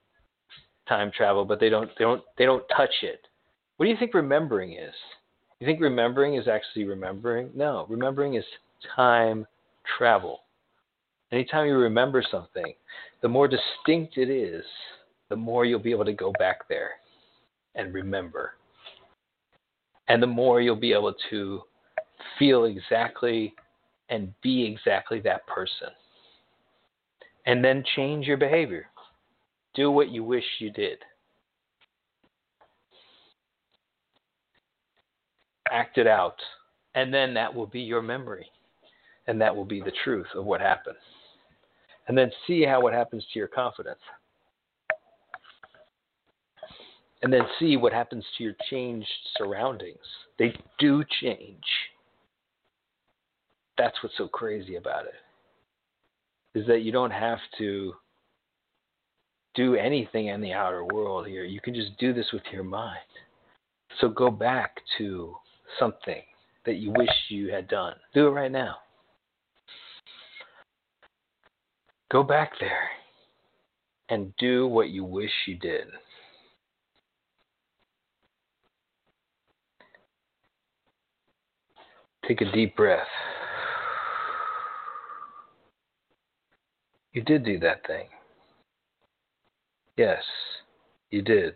time 0.88 1.12
travel, 1.16 1.44
but 1.44 1.60
they 1.60 1.68
don't 1.68 1.90
they 1.98 2.04
don't 2.04 2.22
they 2.36 2.44
don't 2.44 2.64
touch 2.76 2.94
it. 3.02 3.20
What 3.76 3.86
do 3.86 3.90
you 3.90 3.98
think 3.98 4.14
remembering 4.14 4.72
is? 4.72 4.94
You 5.60 5.66
think 5.66 5.80
remembering 5.80 6.34
is 6.34 6.48
actually 6.48 6.84
remembering? 6.84 7.50
No, 7.54 7.86
remembering 7.88 8.34
is 8.34 8.44
time 8.94 9.46
travel. 9.96 10.40
Anytime 11.34 11.66
you 11.66 11.74
remember 11.74 12.22
something, 12.30 12.74
the 13.20 13.28
more 13.28 13.48
distinct 13.48 14.18
it 14.18 14.30
is, 14.30 14.64
the 15.30 15.34
more 15.34 15.64
you'll 15.64 15.80
be 15.80 15.90
able 15.90 16.04
to 16.04 16.12
go 16.12 16.32
back 16.38 16.68
there 16.68 16.90
and 17.74 17.92
remember. 17.92 18.52
And 20.06 20.22
the 20.22 20.28
more 20.28 20.60
you'll 20.60 20.76
be 20.76 20.92
able 20.92 21.12
to 21.30 21.62
feel 22.38 22.66
exactly 22.66 23.52
and 24.10 24.32
be 24.42 24.64
exactly 24.64 25.18
that 25.22 25.44
person. 25.48 25.88
And 27.46 27.64
then 27.64 27.82
change 27.96 28.28
your 28.28 28.36
behavior. 28.36 28.86
Do 29.74 29.90
what 29.90 30.10
you 30.10 30.22
wish 30.22 30.44
you 30.60 30.70
did. 30.70 30.98
Act 35.68 35.98
it 35.98 36.06
out. 36.06 36.36
And 36.94 37.12
then 37.12 37.34
that 37.34 37.52
will 37.52 37.66
be 37.66 37.80
your 37.80 38.02
memory. 38.02 38.46
And 39.26 39.40
that 39.40 39.56
will 39.56 39.64
be 39.64 39.80
the 39.80 39.92
truth 40.04 40.28
of 40.36 40.44
what 40.44 40.60
happened. 40.60 40.94
And 42.06 42.16
then 42.16 42.30
see 42.46 42.64
how 42.64 42.80
what 42.80 42.92
happens 42.92 43.24
to 43.32 43.38
your 43.38 43.48
confidence. 43.48 44.00
And 47.22 47.32
then 47.32 47.42
see 47.58 47.76
what 47.76 47.92
happens 47.92 48.24
to 48.36 48.44
your 48.44 48.54
changed 48.70 49.08
surroundings. 49.38 50.04
They 50.38 50.54
do 50.78 51.02
change. 51.22 51.64
That's 53.78 53.96
what's 54.02 54.16
so 54.18 54.28
crazy 54.28 54.76
about 54.76 55.06
it. 55.06 56.58
Is 56.58 56.66
that 56.66 56.82
you 56.82 56.92
don't 56.92 57.10
have 57.10 57.38
to 57.58 57.94
do 59.54 59.74
anything 59.74 60.26
in 60.26 60.40
the 60.40 60.52
outer 60.52 60.84
world 60.84 61.26
here. 61.26 61.44
You 61.44 61.60
can 61.60 61.74
just 61.74 61.96
do 61.98 62.12
this 62.12 62.26
with 62.32 62.42
your 62.52 62.64
mind. 62.64 62.98
So 64.00 64.08
go 64.08 64.30
back 64.30 64.76
to 64.98 65.34
something 65.78 66.22
that 66.66 66.76
you 66.76 66.92
wish 66.92 67.10
you 67.28 67.50
had 67.50 67.68
done. 67.68 67.94
Do 68.12 68.26
it 68.26 68.30
right 68.30 68.50
now. 68.50 68.76
Go 72.14 72.22
back 72.22 72.52
there 72.60 72.90
and 74.08 74.32
do 74.38 74.68
what 74.68 74.90
you 74.90 75.02
wish 75.02 75.32
you 75.48 75.56
did. 75.56 75.88
Take 82.28 82.40
a 82.40 82.52
deep 82.52 82.76
breath. 82.76 83.08
You 87.14 87.22
did 87.22 87.44
do 87.44 87.58
that 87.58 87.84
thing. 87.84 88.06
Yes, 89.96 90.22
you 91.10 91.20
did. 91.20 91.54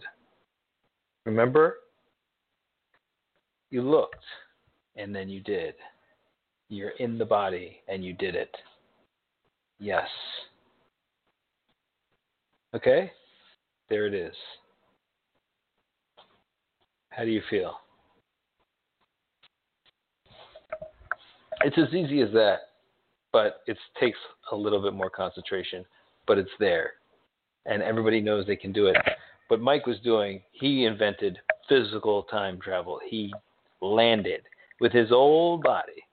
Remember? 1.25 1.77
You 3.71 3.83
looked 3.83 4.17
and 4.97 5.15
then 5.15 5.29
you 5.29 5.39
did. 5.39 5.75
You're 6.69 6.95
in 6.99 7.17
the 7.17 7.25
body 7.25 7.77
and 7.87 8.05
you 8.05 8.13
did 8.13 8.35
it. 8.35 8.51
Yes. 9.79 10.09
Okay? 12.75 13.11
There 13.89 14.07
it 14.07 14.15
is. 14.15 14.35
How 17.11 17.25
do 17.25 17.31
you 17.31 17.43
feel? 17.51 17.75
It's 21.65 21.79
as 21.79 21.93
easy 21.93 22.21
as 22.21 22.31
that, 22.33 22.59
but 23.33 23.63
it 23.67 23.77
takes 23.99 24.19
a 24.53 24.57
little 24.57 24.81
bit 24.81 24.95
more 24.95 25.11
concentration, 25.11 25.85
but 26.27 26.39
it's 26.39 26.51
there. 26.61 26.93
And 27.67 27.83
everybody 27.83 28.21
knows 28.21 28.47
they 28.47 28.57
can 28.57 28.73
do 28.73 28.87
it. 28.87 28.97
What 29.49 29.61
Mike 29.61 29.87
was 29.87 29.99
doing, 30.05 30.43
he 30.53 30.85
invented 30.85 31.39
physical 31.69 32.23
time 32.25 32.61
travel. 32.61 33.01
He 33.09 33.33
landed 33.81 34.43
with 34.81 34.93
his 34.93 35.11
old 35.11 35.63
body 35.63 36.05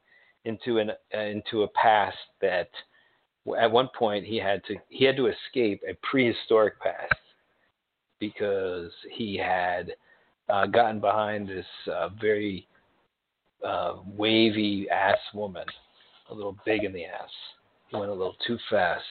into 0.45 0.79
an 0.79 0.91
uh, 1.13 1.19
into 1.19 1.63
a 1.63 1.67
past 1.69 2.17
that 2.41 2.69
at 3.53 3.71
one 3.71 3.89
point 3.97 4.25
he 4.25 4.37
had 4.37 4.63
to 4.65 4.75
he 4.89 5.05
had 5.05 5.15
to 5.17 5.27
escape 5.27 5.81
a 5.87 5.93
prehistoric 6.01 6.79
past 6.79 7.13
because 8.19 8.91
he 9.11 9.37
had 9.37 9.93
uh, 10.49 10.65
gotten 10.65 10.99
behind 10.99 11.47
this 11.47 11.65
uh, 11.91 12.09
very 12.19 12.67
uh, 13.63 13.95
wavy 14.05 14.87
ass 14.89 15.17
woman, 15.33 15.65
a 16.29 16.33
little 16.33 16.57
big 16.65 16.83
in 16.83 16.93
the 16.93 17.05
ass. 17.05 17.29
He 17.87 17.97
went 17.97 18.09
a 18.09 18.13
little 18.13 18.35
too 18.45 18.57
fast, 18.69 19.03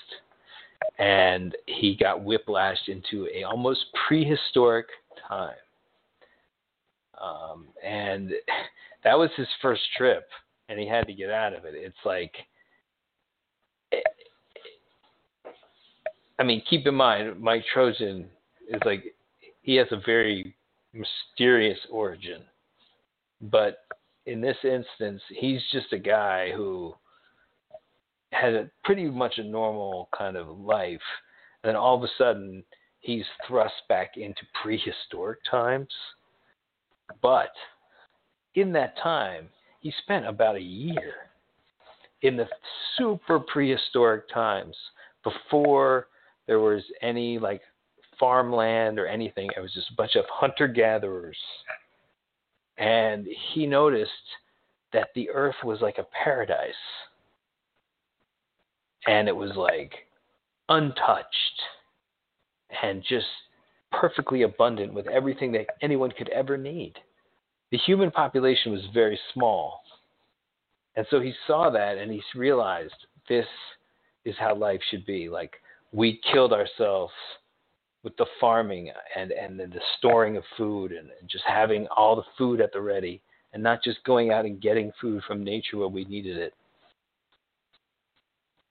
and 0.98 1.54
he 1.66 1.96
got 1.96 2.20
whiplashed 2.20 2.88
into 2.88 3.28
a 3.34 3.44
almost 3.44 3.84
prehistoric 4.06 4.86
time. 5.28 5.54
Um, 7.20 7.66
and 7.84 8.30
that 9.04 9.18
was 9.18 9.30
his 9.36 9.48
first 9.62 9.82
trip, 9.96 10.28
and 10.68 10.78
he 10.78 10.88
had 10.88 11.06
to 11.06 11.14
get 11.14 11.30
out 11.30 11.54
of 11.54 11.64
it. 11.64 11.74
It's 11.74 11.96
like 12.04 12.32
I 16.38 16.42
mean, 16.42 16.62
keep 16.68 16.86
in 16.86 16.94
mind, 16.94 17.40
Mike 17.40 17.64
Trojan 17.72 18.28
is 18.68 18.80
like 18.84 19.04
he 19.62 19.76
has 19.76 19.86
a 19.90 20.00
very 20.04 20.56
mysterious 20.92 21.78
origin, 21.90 22.42
but 23.40 23.84
in 24.26 24.40
this 24.40 24.56
instance, 24.64 25.22
he's 25.28 25.60
just 25.72 25.92
a 25.92 25.98
guy 25.98 26.50
who 26.52 26.94
had 28.32 28.54
a 28.54 28.70
pretty 28.84 29.08
much 29.08 29.38
a 29.38 29.44
normal 29.44 30.08
kind 30.16 30.36
of 30.36 30.48
life, 30.58 31.00
and 31.62 31.68
then 31.68 31.76
all 31.76 31.96
of 31.96 32.02
a 32.02 32.08
sudden 32.18 32.64
he's 33.00 33.24
thrust 33.46 33.74
back 33.88 34.16
into 34.16 34.42
prehistoric 34.62 35.38
times. 35.48 35.92
But 37.22 37.52
in 38.54 38.72
that 38.72 38.96
time, 39.02 39.48
he 39.80 39.92
spent 40.02 40.26
about 40.26 40.56
a 40.56 40.60
year 40.60 41.14
in 42.22 42.36
the 42.36 42.48
super 42.96 43.38
prehistoric 43.38 44.28
times 44.32 44.74
before 45.22 46.08
there 46.46 46.60
was 46.60 46.82
any 47.02 47.38
like 47.38 47.62
farmland 48.18 48.98
or 48.98 49.06
anything. 49.06 49.50
It 49.56 49.60
was 49.60 49.72
just 49.72 49.90
a 49.90 49.94
bunch 49.94 50.16
of 50.16 50.24
hunter 50.30 50.68
gatherers. 50.68 51.38
And 52.78 53.26
he 53.52 53.66
noticed 53.66 54.10
that 54.92 55.08
the 55.14 55.30
earth 55.30 55.56
was 55.64 55.80
like 55.80 55.98
a 55.98 56.06
paradise. 56.24 56.74
And 59.06 59.28
it 59.28 59.36
was 59.36 59.52
like 59.56 59.92
untouched 60.68 61.62
and 62.82 63.02
just 63.08 63.26
perfectly 63.92 64.42
abundant 64.42 64.92
with 64.92 65.06
everything 65.08 65.52
that 65.52 65.66
anyone 65.82 66.10
could 66.10 66.28
ever 66.30 66.56
need. 66.56 66.94
The 67.70 67.78
human 67.78 68.10
population 68.10 68.72
was 68.72 68.82
very 68.92 69.18
small. 69.32 69.82
And 70.96 71.06
so 71.10 71.20
he 71.20 71.32
saw 71.46 71.70
that 71.70 71.98
and 71.98 72.10
he 72.10 72.22
realized 72.34 72.94
this 73.28 73.46
is 74.24 74.34
how 74.38 74.54
life 74.54 74.80
should 74.90 75.04
be. 75.04 75.28
Like 75.28 75.52
we 75.94 76.20
killed 76.32 76.52
ourselves 76.52 77.12
with 78.02 78.16
the 78.16 78.26
farming 78.40 78.90
and 79.16 79.30
and 79.30 79.58
the 79.58 79.80
storing 79.96 80.36
of 80.36 80.42
food 80.58 80.92
and 80.92 81.08
just 81.30 81.44
having 81.46 81.86
all 81.96 82.16
the 82.16 82.24
food 82.36 82.60
at 82.60 82.72
the 82.72 82.80
ready 82.80 83.22
and 83.52 83.62
not 83.62 83.82
just 83.82 84.02
going 84.04 84.30
out 84.30 84.44
and 84.44 84.60
getting 84.60 84.90
food 85.00 85.22
from 85.26 85.44
nature 85.44 85.78
where 85.78 85.88
we 85.88 86.04
needed 86.04 86.36
it. 86.36 86.52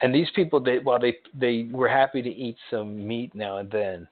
And 0.01 0.13
these 0.13 0.27
people, 0.35 0.59
they, 0.59 0.79
while 0.79 0.99
they 0.99 1.17
they 1.33 1.69
were 1.71 1.87
happy 1.87 2.21
to 2.21 2.29
eat 2.29 2.57
some 2.69 3.07
meat 3.07 3.33
now 3.33 3.57
and 3.57 3.71
then, 3.71 4.07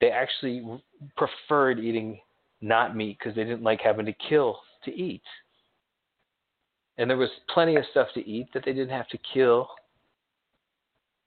they 0.00 0.10
actually 0.10 0.82
preferred 1.16 1.78
eating 1.78 2.18
not 2.60 2.96
meat 2.96 3.18
because 3.18 3.36
they 3.36 3.44
didn't 3.44 3.62
like 3.62 3.80
having 3.80 4.06
to 4.06 4.14
kill 4.28 4.58
to 4.84 4.92
eat. 4.92 5.22
And 6.98 7.08
there 7.08 7.16
was 7.16 7.30
plenty 7.54 7.76
of 7.76 7.84
stuff 7.92 8.08
to 8.14 8.28
eat 8.28 8.48
that 8.52 8.64
they 8.64 8.72
didn't 8.72 8.90
have 8.90 9.08
to 9.10 9.18
kill 9.32 9.68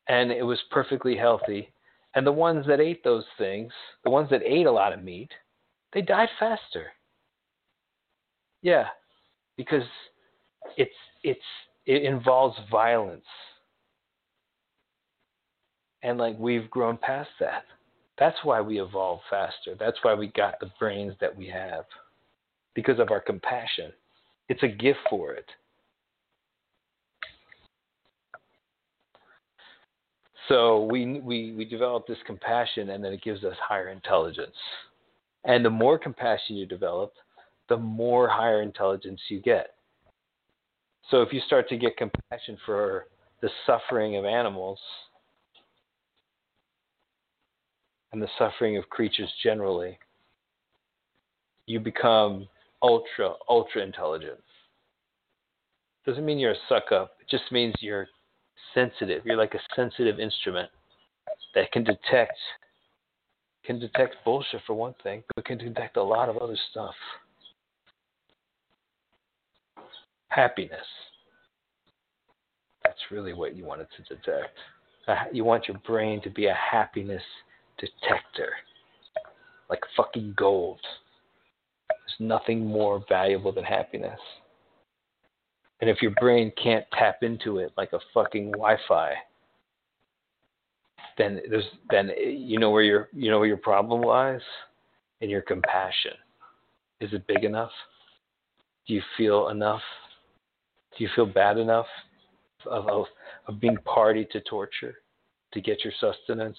and 0.08 0.32
it 0.32 0.44
was 0.44 0.60
perfectly 0.72 1.16
healthy. 1.16 1.72
And 2.16 2.28
the 2.28 2.32
ones 2.32 2.66
that 2.68 2.80
ate 2.80 3.04
those 3.04 3.26
things, 3.38 3.72
the 4.04 4.10
ones 4.10 4.30
that 4.32 4.42
ate 4.44 4.66
a 4.66 4.72
lot 4.72 4.94
of 4.94 5.04
meat, 5.04 5.32
they 5.94 6.02
died 6.02 6.30
faster. 6.40 6.88
Yeah, 8.62 8.88
because 9.58 9.84
it's 10.78 10.92
it's 11.24 11.40
it 11.86 12.04
involves 12.04 12.58
violence. 12.70 13.26
And 16.04 16.18
like 16.18 16.38
we've 16.38 16.70
grown 16.70 16.98
past 16.98 17.30
that. 17.40 17.64
That's 18.18 18.38
why 18.44 18.62
we 18.62 18.82
evolved 18.82 19.24
faster. 19.30 19.76
That's 19.80 19.98
why 20.04 20.14
we 20.14 20.28
got 20.28 20.60
the 20.60 20.72
brains 20.80 21.14
that 21.22 21.36
we 21.36 21.48
have. 21.48 21.86
Because 22.76 23.00
of 23.00 23.12
our 23.12 23.20
compassion. 23.20 23.92
It's 24.48 24.64
a 24.64 24.68
gift 24.68 25.00
for 25.10 25.34
it. 25.34 25.46
So 30.48 30.86
we 30.86 31.20
we 31.20 31.54
we 31.54 31.66
develop 31.66 32.08
this 32.08 32.18
compassion 32.26 32.90
and 32.90 33.04
then 33.04 33.14
it 33.14 33.22
gives 33.22 33.44
us 33.44 33.56
higher 33.62 33.90
intelligence. 33.90 34.56
And 35.44 35.64
the 35.66 35.70
more 35.70 35.98
compassion 35.98 36.56
you 36.56 36.66
develop, 36.66 37.14
the 37.70 37.78
more 37.78 38.28
higher 38.28 38.62
intelligence 38.62 39.20
you 39.30 39.40
get. 39.42 39.76
So 41.10 41.22
if 41.22 41.34
you 41.34 41.42
start 41.46 41.68
to 41.70 41.78
get 41.78 41.98
compassion 41.98 42.58
for 42.66 43.08
the 43.42 43.50
suffering 43.66 44.18
of 44.18 44.26
animals 44.26 44.80
and 48.12 48.22
the 48.22 48.30
suffering 48.38 48.78
of 48.78 48.90
creatures 48.90 49.32
generally, 49.44 49.98
you 51.66 51.80
become 51.80 52.48
ultra, 52.82 53.34
ultra 53.50 53.82
intelligent. 53.82 54.40
Doesn't 56.06 56.26
mean 56.26 56.40
you're 56.40 56.52
a 56.52 56.68
suck 56.68 56.92
up. 56.92 57.14
It 57.22 57.30
just 57.30 57.52
means 57.52 57.74
you're 57.80 58.08
sensitive. 58.74 59.26
You're 59.26 59.38
like 59.38 59.54
a 59.54 59.60
sensitive 59.76 60.20
instrument 60.20 60.70
that 61.56 61.72
can 61.72 61.84
detect 61.84 62.38
can 63.64 63.80
detect 63.80 64.16
bullshit 64.26 64.62
for 64.66 64.74
one 64.74 64.96
thing, 65.04 65.24
but 65.36 65.46
can 65.46 65.58
detect 65.58 65.96
a 65.98 66.04
lot 66.04 66.30
of 66.30 66.38
other 66.38 66.58
stuff. 66.72 66.96
Happiness. 70.30 70.80
That's 72.84 73.00
really 73.12 73.34
what 73.34 73.56
you 73.56 73.66
want 73.66 73.82
it 73.82 73.88
to 73.98 74.16
detect. 74.16 74.58
You 75.32 75.44
want 75.44 75.68
your 75.68 75.78
brain 75.86 76.22
to 76.24 76.30
be 76.30 76.48
a 76.48 76.54
happiness 76.54 77.22
detector, 77.78 78.50
like 79.70 79.82
fucking 79.96 80.34
gold. 80.38 80.80
There's 81.90 82.30
nothing 82.30 82.66
more 82.66 83.04
valuable 83.08 83.52
than 83.52 83.64
happiness. 83.64 84.20
And 85.82 85.90
if 85.90 86.02
your 86.02 86.12
brain 86.20 86.52
can't 86.62 86.86
tap 86.94 87.24
into 87.24 87.58
it 87.58 87.72
like 87.76 87.92
a 87.94 88.00
fucking 88.14 88.52
Wi-Fi, 88.52 89.14
then 91.18 91.42
there's 91.50 91.66
then 91.90 92.12
you 92.18 92.60
know 92.60 92.70
where 92.70 92.84
your 92.84 93.10
you 93.14 93.32
know 93.32 93.40
where 93.40 93.48
your 93.48 93.58
problem 93.58 94.02
lies 94.02 94.42
in 95.22 95.30
your 95.30 95.42
compassion. 95.42 96.14
Is 97.00 97.12
it 97.14 97.26
big 97.28 97.44
enough? 97.44 97.72
Do 98.88 98.94
you 98.94 99.02
feel 99.18 99.50
enough? 99.50 99.82
Do 100.98 101.04
you 101.04 101.10
feel 101.16 101.26
bad 101.26 101.58
enough 101.58 101.88
of, 102.66 102.88
of, 102.88 103.06
of 103.48 103.60
being 103.60 103.78
party 103.78 104.28
to 104.32 104.42
torture 104.42 104.96
to 105.54 105.62
get 105.62 105.84
your 105.84 105.94
sustenance? 106.00 106.58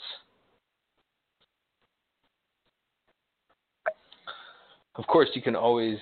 Of 4.97 5.07
course, 5.07 5.29
you 5.35 5.43
can 5.43 5.57
always 5.57 5.99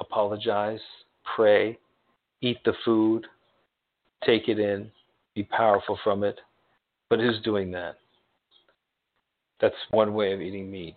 apologize, 0.00 0.80
pray, 1.36 1.78
eat 2.44 2.58
the 2.64 2.74
food, 2.84 3.26
take 4.24 4.48
it 4.48 4.58
in, 4.58 4.90
be 5.34 5.44
powerful 5.44 5.98
from 6.04 6.24
it. 6.24 6.38
But 7.08 7.18
who's 7.18 7.40
doing 7.42 7.70
that? 7.72 7.96
That's 9.60 9.74
one 9.90 10.14
way 10.14 10.32
of 10.32 10.40
eating 10.40 10.70
meat 10.70 10.96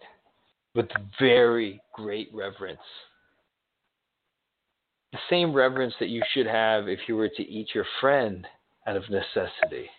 with 0.76 0.88
very 1.19 1.82
great 1.93 2.30
reverence. 2.34 2.80
The 5.13 5.19
same 5.30 5.54
reverence 5.54 5.93
that 6.00 6.10
you 6.10 6.22
should 6.34 6.48
have 6.48 6.89
if 6.89 7.00
you 7.08 7.15
were 7.15 7.30
to 7.30 7.43
eat 7.43 7.69
your 7.74 7.86
friend 8.02 8.45
out 8.86 8.98
of 8.98 9.04
necessity. 9.10 9.89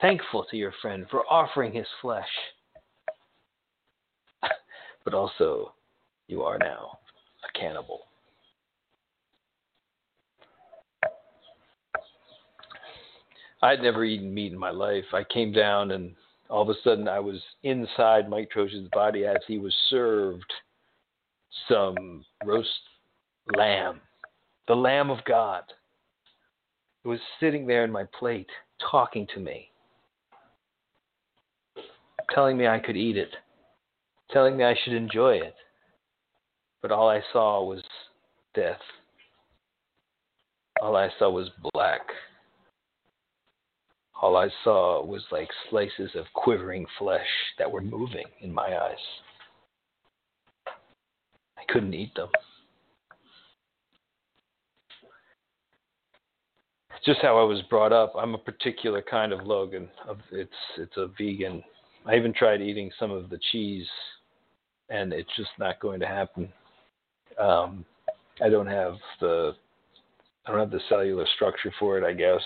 Thankful 0.00 0.44
to 0.50 0.56
your 0.56 0.72
friend 0.82 1.06
for 1.10 1.22
offering 1.30 1.72
his 1.72 1.86
flesh. 2.02 2.28
but 5.04 5.14
also, 5.14 5.74
you 6.26 6.42
are 6.42 6.58
now 6.58 6.98
a 7.48 7.58
cannibal. 7.58 8.00
I'd 13.64 13.80
never 13.80 14.04
eaten 14.04 14.34
meat 14.34 14.52
in 14.52 14.58
my 14.58 14.70
life. 14.70 15.06
I 15.14 15.24
came 15.24 15.50
down 15.50 15.92
and 15.92 16.14
all 16.50 16.60
of 16.60 16.68
a 16.68 16.78
sudden 16.84 17.08
I 17.08 17.18
was 17.18 17.40
inside 17.62 18.28
Mike 18.28 18.50
Trojan's 18.50 18.90
body 18.92 19.24
as 19.24 19.38
he 19.48 19.56
was 19.56 19.74
served 19.88 20.52
some 21.66 22.22
roast 22.44 22.68
lamb, 23.56 24.02
the 24.68 24.74
Lamb 24.74 25.08
of 25.08 25.24
God. 25.24 25.62
It 27.06 27.08
was 27.08 27.18
sitting 27.40 27.66
there 27.66 27.84
in 27.84 27.90
my 27.90 28.04
plate, 28.18 28.50
talking 28.90 29.26
to 29.32 29.40
me, 29.40 29.70
telling 32.34 32.58
me 32.58 32.66
I 32.66 32.78
could 32.78 32.98
eat 32.98 33.16
it, 33.16 33.34
telling 34.30 34.58
me 34.58 34.64
I 34.64 34.74
should 34.84 34.92
enjoy 34.92 35.36
it. 35.36 35.54
But 36.82 36.92
all 36.92 37.08
I 37.08 37.22
saw 37.32 37.64
was 37.64 37.82
death. 38.54 38.76
All 40.82 40.96
I 40.96 41.08
saw 41.18 41.30
was 41.30 41.48
black 41.72 42.02
all 44.20 44.36
I 44.36 44.48
saw 44.62 45.04
was 45.04 45.22
like 45.32 45.48
slices 45.70 46.10
of 46.14 46.24
quivering 46.34 46.86
flesh 46.98 47.26
that 47.58 47.70
were 47.70 47.80
moving 47.80 48.24
in 48.40 48.52
my 48.52 48.78
eyes. 48.78 48.96
I 51.58 51.72
couldn't 51.72 51.94
eat 51.94 52.14
them. 52.14 52.28
Just 57.04 57.20
how 57.20 57.38
I 57.38 57.44
was 57.44 57.60
brought 57.68 57.92
up. 57.92 58.14
I'm 58.18 58.34
a 58.34 58.38
particular 58.38 59.02
kind 59.02 59.32
of 59.32 59.46
Logan. 59.46 59.88
It's 60.32 60.52
it's 60.78 60.96
a 60.96 61.08
vegan. 61.18 61.62
I 62.06 62.16
even 62.16 62.32
tried 62.32 62.62
eating 62.62 62.90
some 62.98 63.10
of 63.10 63.28
the 63.28 63.38
cheese, 63.52 63.86
and 64.88 65.12
it's 65.12 65.28
just 65.36 65.50
not 65.58 65.80
going 65.80 66.00
to 66.00 66.06
happen. 66.06 66.50
Um, 67.38 67.84
I 68.42 68.48
don't 68.48 68.66
have 68.66 68.94
the 69.20 69.52
I 70.46 70.50
don't 70.50 70.60
have 70.60 70.70
the 70.70 70.80
cellular 70.88 71.26
structure 71.34 71.72
for 71.78 71.98
it. 71.98 72.04
I 72.04 72.14
guess 72.14 72.40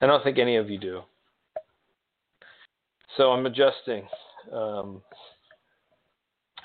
I 0.00 0.06
don't 0.06 0.24
think 0.24 0.38
any 0.38 0.56
of 0.56 0.70
you 0.70 0.78
do. 0.78 1.02
So 3.16 3.32
I'm 3.32 3.44
adjusting. 3.46 4.08
Um, 4.52 5.02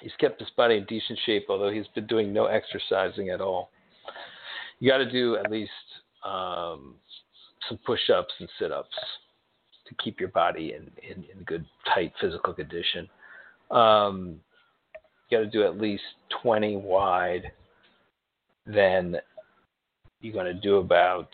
he's 0.01 0.13
kept 0.19 0.39
his 0.39 0.49
body 0.55 0.77
in 0.77 0.85
decent 0.85 1.19
shape, 1.25 1.47
although 1.49 1.71
he's 1.71 1.87
been 1.93 2.07
doing 2.07 2.31
no 2.31 2.45
exercising 2.45 3.29
at 3.29 3.41
all. 3.41 3.69
You 4.79 4.89
got 4.89 4.99
to 4.99 5.11
do 5.11 5.35
at 5.37 5.51
least 5.51 5.71
um, 6.23 6.95
some 7.67 7.77
push-ups 7.85 8.33
and 8.39 8.49
sit-ups 8.59 8.95
to 9.87 9.95
keep 9.95 10.19
your 10.19 10.29
body 10.29 10.73
in, 10.73 10.89
in, 11.09 11.23
in 11.23 11.43
good, 11.45 11.65
tight 11.93 12.13
physical 12.19 12.53
condition. 12.53 13.09
Um, 13.71 14.39
you 15.29 15.37
got 15.37 15.43
to 15.43 15.49
do 15.49 15.63
at 15.63 15.77
least 15.77 16.03
20 16.41 16.77
wide. 16.77 17.51
Then 18.65 19.17
you're 20.21 20.33
going 20.33 20.45
to 20.45 20.53
do 20.53 20.77
about 20.77 21.29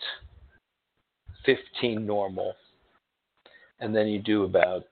15 1.44 2.06
normal, 2.06 2.54
and 3.80 3.94
then 3.94 4.06
you 4.06 4.20
do 4.20 4.44
about 4.44 4.84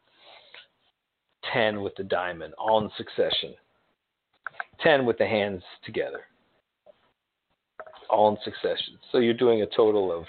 10 1.52 1.82
with 1.82 1.94
the 1.96 2.04
diamond, 2.04 2.54
all 2.58 2.82
in 2.82 2.90
succession. 2.96 3.54
10 4.82 5.04
with 5.04 5.18
the 5.18 5.26
hands 5.26 5.62
together, 5.84 6.22
all 8.08 8.30
in 8.30 8.38
succession. 8.44 8.98
So 9.12 9.18
you're 9.18 9.34
doing 9.34 9.62
a 9.62 9.66
total 9.66 10.12
of 10.12 10.24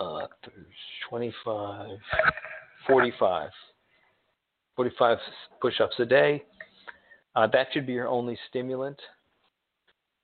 uh, 0.00 0.26
25, 1.08 1.88
45, 2.86 3.50
45 4.76 5.18
push 5.60 5.80
ups 5.80 5.94
a 5.98 6.04
day. 6.04 6.42
Uh, 7.34 7.46
that 7.52 7.68
should 7.72 7.86
be 7.86 7.92
your 7.92 8.08
only 8.08 8.38
stimulant. 8.48 9.00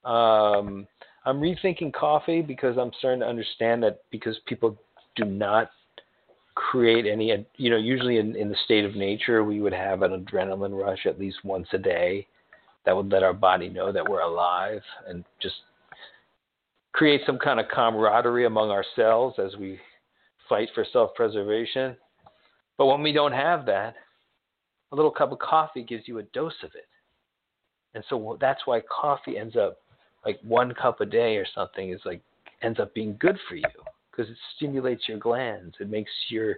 Um, 0.05 0.87
I'm 1.29 1.43
rethinking 1.43 1.93
coffee 1.93 2.41
because 2.41 2.79
I'm 2.79 2.91
starting 2.99 3.21
to 3.21 3.27
understand 3.27 3.83
that 3.83 4.01
because 4.11 4.39
people 4.47 4.79
do 5.15 5.27
not 5.27 5.71
create 6.55 7.05
any, 7.07 7.47
you 7.57 7.69
know, 7.69 7.77
usually 7.77 8.17
in, 8.17 8.35
in 8.35 8.49
the 8.49 8.57
state 8.65 8.87
of 8.87 8.97
nature, 8.97 9.45
we 9.45 9.61
would 9.61 9.75
have 9.75 10.01
an 10.01 10.25
adrenaline 10.25 10.83
rush 10.83 11.05
at 11.05 11.19
least 11.19 11.45
once 11.45 11.69
a 11.75 11.79
day 11.79 12.27
that 12.87 12.97
would 12.97 13.13
let 13.13 13.23
our 13.23 13.35
body 13.35 13.69
know 13.69 13.93
that 13.93 14.09
we're 14.09 14.23
alive 14.23 14.81
and 15.07 15.23
just 15.43 15.57
create 16.95 17.21
some 17.27 17.39
kind 17.39 17.61
of 17.61 17.67
camaraderie 17.69 18.47
among 18.47 18.71
ourselves 18.71 19.39
as 19.39 19.55
we 19.57 19.79
fight 20.49 20.71
for 20.75 20.87
self 20.95 21.15
preservation. 21.15 21.95
But 22.79 22.87
when 22.87 23.03
we 23.03 23.13
don't 23.13 23.33
have 23.33 23.67
that, 23.67 23.97
a 24.93 24.97
little 24.97 25.11
cup 25.11 25.33
of 25.33 25.41
coffee 25.41 25.83
gives 25.83 26.09
you 26.09 26.21
a 26.21 26.23
dose 26.23 26.55
of 26.63 26.71
it. 26.75 26.89
And 27.95 28.03
so 28.09 28.39
that's 28.41 28.63
why 28.65 28.81
coffee 28.91 29.37
ends 29.37 29.57
up 29.57 29.77
like 30.25 30.39
one 30.43 30.75
cup 30.75 31.01
a 31.01 31.07
day 31.07 31.37
or 31.37 31.47
something 31.55 31.91
is 31.91 32.01
like 32.05 32.21
ends 32.63 32.81
up 32.81 32.93
being 32.95 33.17
good 33.21 33.39
for 33.49 33.55
you 33.57 33.65
because 34.11 34.31
it 34.31 34.37
stimulates 34.57 35.09
your 35.09 35.19
glands. 35.19 35.75
It 35.81 35.89
makes 35.89 36.11
your 36.29 36.57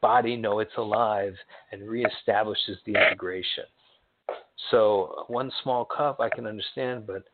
body 0.00 0.36
know 0.36 0.60
it's 0.60 0.76
alive 0.76 1.34
and 1.72 1.82
reestablishes 1.82 2.76
the 2.84 2.92
integration. 2.92 3.64
So, 4.70 5.24
one 5.28 5.50
small 5.62 5.84
cup 5.84 6.20
I 6.20 6.28
can 6.28 6.46
understand, 6.46 7.06
but 7.06 7.24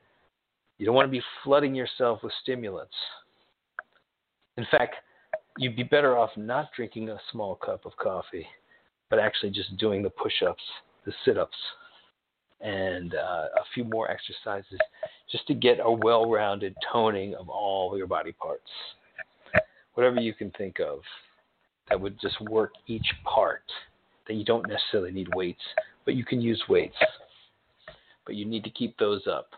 you 0.78 0.86
don't 0.86 0.94
want 0.94 1.06
to 1.06 1.10
be 1.10 1.22
flooding 1.42 1.74
yourself 1.74 2.20
with 2.22 2.32
stimulants. 2.42 2.94
In 4.56 4.66
fact, 4.70 4.94
you'd 5.58 5.76
be 5.76 5.82
better 5.82 6.16
off 6.16 6.30
not 6.36 6.70
drinking 6.76 7.08
a 7.08 7.18
small 7.32 7.56
cup 7.56 7.84
of 7.86 7.96
coffee, 7.96 8.46
but 9.10 9.18
actually 9.18 9.50
just 9.50 9.76
doing 9.76 10.02
the 10.02 10.10
push 10.10 10.42
ups, 10.46 10.62
the 11.04 11.12
sit 11.24 11.36
ups, 11.36 11.56
and 12.64 13.14
uh, 13.14 13.46
a 13.56 13.64
few 13.74 13.84
more 13.84 14.10
exercises 14.10 14.78
just 15.30 15.46
to 15.46 15.54
get 15.54 15.78
a 15.82 15.90
well 15.90 16.28
rounded 16.28 16.74
toning 16.90 17.34
of 17.34 17.48
all 17.48 17.96
your 17.96 18.06
body 18.06 18.32
parts. 18.32 18.70
Whatever 19.92 20.20
you 20.20 20.34
can 20.34 20.50
think 20.52 20.80
of 20.80 21.00
that 21.88 22.00
would 22.00 22.18
just 22.20 22.40
work 22.40 22.72
each 22.86 23.06
part, 23.24 23.62
that 24.26 24.34
you 24.34 24.44
don't 24.44 24.66
necessarily 24.66 25.12
need 25.12 25.32
weights, 25.34 25.62
but 26.04 26.14
you 26.14 26.24
can 26.24 26.40
use 26.40 26.60
weights. 26.68 26.96
But 28.26 28.34
you 28.34 28.46
need 28.46 28.64
to 28.64 28.70
keep 28.70 28.96
those 28.98 29.26
up. 29.26 29.50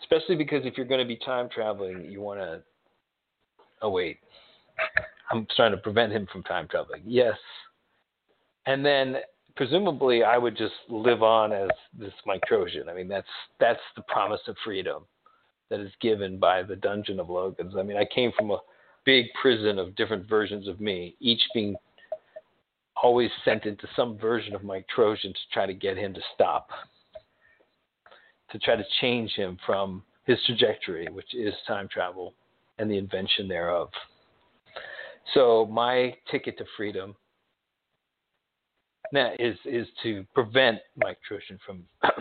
Especially 0.00 0.34
because 0.34 0.62
if 0.64 0.76
you're 0.76 0.86
going 0.86 1.00
to 1.00 1.06
be 1.06 1.16
time 1.16 1.48
traveling, 1.54 2.10
you 2.10 2.20
want 2.22 2.40
to. 2.40 2.62
Oh, 3.82 3.90
wait. 3.90 4.18
I'm 5.30 5.46
trying 5.54 5.72
to 5.72 5.76
prevent 5.76 6.12
him 6.12 6.26
from 6.32 6.42
time 6.42 6.66
traveling. 6.68 7.02
Yes. 7.04 7.36
And 8.66 8.84
then 8.84 9.16
presumably 9.56 10.24
I 10.24 10.38
would 10.38 10.56
just 10.56 10.74
live 10.88 11.22
on 11.22 11.52
as 11.52 11.70
this 11.98 12.12
Mike 12.26 12.42
Trojan. 12.46 12.88
I 12.88 12.94
mean, 12.94 13.08
that's 13.08 13.26
that's 13.60 13.80
the 13.96 14.02
promise 14.02 14.40
of 14.48 14.56
freedom 14.64 15.04
that 15.70 15.80
is 15.80 15.92
given 16.00 16.38
by 16.38 16.62
the 16.62 16.76
Dungeon 16.76 17.20
of 17.20 17.30
Logans. 17.30 17.74
I 17.78 17.82
mean, 17.82 17.96
I 17.96 18.06
came 18.14 18.32
from 18.36 18.50
a 18.50 18.58
big 19.04 19.26
prison 19.40 19.78
of 19.78 19.96
different 19.96 20.28
versions 20.28 20.68
of 20.68 20.80
me, 20.80 21.16
each 21.20 21.42
being 21.54 21.74
always 23.02 23.30
sent 23.44 23.64
into 23.64 23.88
some 23.96 24.18
version 24.18 24.54
of 24.54 24.62
Mike 24.62 24.86
Trojan 24.94 25.32
to 25.32 25.40
try 25.52 25.66
to 25.66 25.74
get 25.74 25.96
him 25.96 26.14
to 26.14 26.20
stop, 26.34 26.68
to 28.50 28.58
try 28.58 28.76
to 28.76 28.84
change 29.00 29.32
him 29.32 29.58
from 29.66 30.02
his 30.24 30.38
trajectory, 30.46 31.08
which 31.10 31.34
is 31.34 31.54
time 31.66 31.88
travel 31.88 32.34
and 32.78 32.90
the 32.90 32.98
invention 32.98 33.48
thereof. 33.48 33.88
So 35.34 35.66
my 35.70 36.14
ticket 36.30 36.58
to 36.58 36.64
freedom 36.76 37.16
now 39.12 39.32
is 39.38 39.56
is 39.64 39.86
to 40.02 40.24
prevent 40.34 40.78
Mike 40.96 41.18
Trojan 41.26 41.58
from 41.64 41.84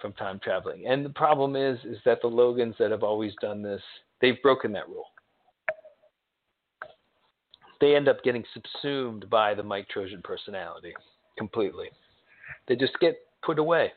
from 0.00 0.12
time 0.14 0.40
traveling. 0.42 0.86
And 0.86 1.04
the 1.04 1.10
problem 1.10 1.56
is 1.56 1.78
is 1.84 1.98
that 2.04 2.20
the 2.22 2.28
Logans 2.28 2.74
that 2.78 2.90
have 2.90 3.02
always 3.02 3.32
done 3.40 3.62
this, 3.62 3.82
they've 4.20 4.40
broken 4.42 4.72
that 4.72 4.88
rule. 4.88 5.06
They 7.80 7.94
end 7.94 8.08
up 8.08 8.24
getting 8.24 8.44
subsumed 8.54 9.30
by 9.30 9.54
the 9.54 9.62
Mike 9.62 9.88
Trojan 9.88 10.20
personality 10.22 10.92
completely. 11.36 11.88
They 12.66 12.74
just 12.74 12.98
get 13.00 13.18
put 13.42 13.58
away. 13.58 13.92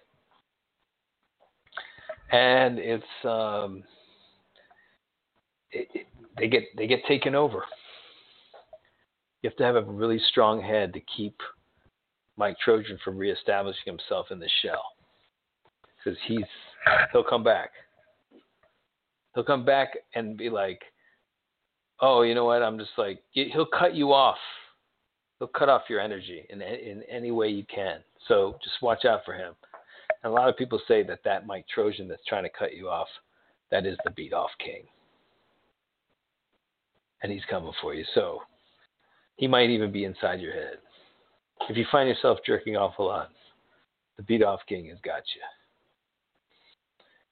And 2.32 2.80
it's 2.80 3.04
um, 3.26 3.84
it, 5.72 5.88
it, 5.94 6.08
they 6.38 6.48
get 6.48 6.64
they 6.78 6.88
get 6.88 7.00
taken 7.08 7.36
over. 7.36 7.64
You 9.42 9.50
have 9.50 9.58
to 9.58 9.64
have 9.64 9.76
a 9.76 9.82
really 9.82 10.20
strong 10.30 10.62
head 10.62 10.94
to 10.94 11.02
keep 11.16 11.36
Mike 12.42 12.58
Trojan 12.58 12.98
from 13.04 13.20
reestablishing 13.20 13.84
himself 13.86 14.32
in 14.32 14.40
the 14.40 14.50
shell 14.64 14.84
because 16.04 16.18
he's 16.26 16.44
he'll 17.14 17.24
come 17.24 17.44
back. 17.44 17.70
He'll 19.36 19.44
come 19.44 19.64
back 19.64 19.90
and 20.16 20.36
be 20.36 20.50
like, 20.50 20.82
"Oh, 22.00 22.24
you 22.24 22.34
know 22.34 22.46
what? 22.46 22.64
I'm 22.64 22.80
just 22.80 22.98
like 22.98 23.22
he'll 23.30 23.68
cut 23.68 23.94
you 23.94 24.12
off. 24.12 24.40
He'll 25.38 25.50
cut 25.50 25.70
off 25.70 25.84
your 25.88 26.00
energy 26.00 26.48
in 26.50 26.64
in 26.64 27.04
any 27.04 27.30
way 27.30 27.50
you 27.50 27.64
can. 27.64 28.00
So 28.28 28.58
just 28.64 28.82
watch 28.82 29.06
out 29.06 29.24
for 29.24 29.36
him." 29.36 29.54
And 30.24 30.32
a 30.32 30.36
lot 30.36 30.50
of 30.50 30.58
people 30.58 30.82
say 30.88 31.04
that 31.04 31.24
that 31.24 31.46
Mike 31.46 31.66
Trojan 31.72 32.08
that's 32.08 32.26
trying 32.28 32.44
to 32.44 32.50
cut 32.50 32.76
you 32.76 32.90
off, 32.90 33.08
that 33.70 33.86
is 33.86 33.98
the 34.04 34.10
beat 34.10 34.34
off 34.34 34.50
king, 34.58 34.82
and 37.22 37.32
he's 37.32 37.46
coming 37.52 37.74
for 37.84 37.94
you. 37.94 38.04
So 38.16 38.40
he 39.36 39.48
might 39.48 39.70
even 39.70 39.92
be 39.92 40.06
inside 40.06 40.42
your 40.42 40.54
head. 40.54 40.80
If 41.70 41.78
you 41.78 41.86
find 41.92 42.10
yourself 42.10 42.40
jerking 42.46 42.76
off 42.76 42.98
a 43.00 43.04
lot, 43.04 43.30
the 44.18 44.24
beat 44.24 44.44
off 44.44 44.60
king 44.68 44.88
has 44.88 44.98
got 45.04 45.24
you. 45.36 45.42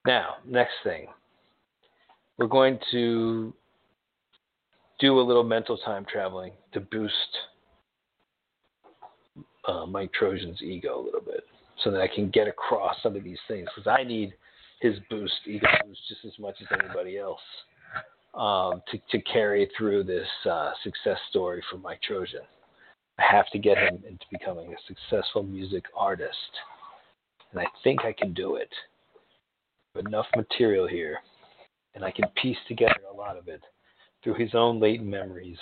Now, 0.06 0.36
next 0.46 0.74
thing. 0.84 1.08
We're 2.38 2.48
going 2.48 2.80
to 2.92 3.54
do 5.00 5.20
a 5.20 5.22
little 5.22 5.44
mental 5.44 5.78
time 5.78 6.06
traveling 6.10 6.54
to 6.74 6.80
boost 6.80 7.13
uh, 9.68 9.86
Mike 9.86 10.12
Trojan's 10.18 10.62
ego 10.62 11.00
a 11.00 11.04
little 11.04 11.22
bit 11.22 11.44
so 11.84 11.92
that 11.92 12.02
I 12.02 12.08
can 12.08 12.30
get 12.30 12.48
across 12.48 12.96
some 13.04 13.15
of 13.15 13.24
these 13.24 13.38
things 13.48 13.68
because 13.76 13.88
I 13.88 14.04
need 14.04 14.34
his 14.82 14.96
boost, 15.10 15.34
ego 15.46 15.68
boost, 15.86 16.00
just 16.08 16.26
as 16.26 16.38
much 16.39 16.56
as 16.62 16.68
anybody 16.82 17.18
else 17.18 17.39
um, 18.34 18.82
to, 18.92 18.98
to 19.12 19.22
carry 19.24 19.70
through 19.78 20.04
this 20.04 20.28
uh, 20.50 20.72
success 20.84 21.18
story 21.30 21.62
for 21.70 21.78
Mike 21.78 22.02
Trojan. 22.02 22.42
I 23.19 23.36
have 23.36 23.49
to 23.49 23.60
get 23.60 23.77
him 23.77 24.01
into 24.08 24.25
becoming 24.32 24.73
a 24.73 24.77
successful 24.88 25.43
music 25.43 25.84
artist. 25.95 26.36
And 27.51 27.60
I 27.60 27.65
think 27.84 28.05
I 28.05 28.13
can 28.13 28.34
do 28.34 28.55
it. 28.55 28.69
enough 29.95 30.27
material 30.38 30.88
here, 30.88 31.17
and 31.93 32.05
I 32.05 32.12
can 32.12 32.25
piece 32.41 32.58
together 32.69 33.01
a 33.12 33.15
lot 33.15 33.36
of 33.36 33.49
it 33.49 33.62
through 34.23 34.36
his 34.36 34.51
own 34.53 34.79
latent 34.79 35.10
memories. 35.10 35.58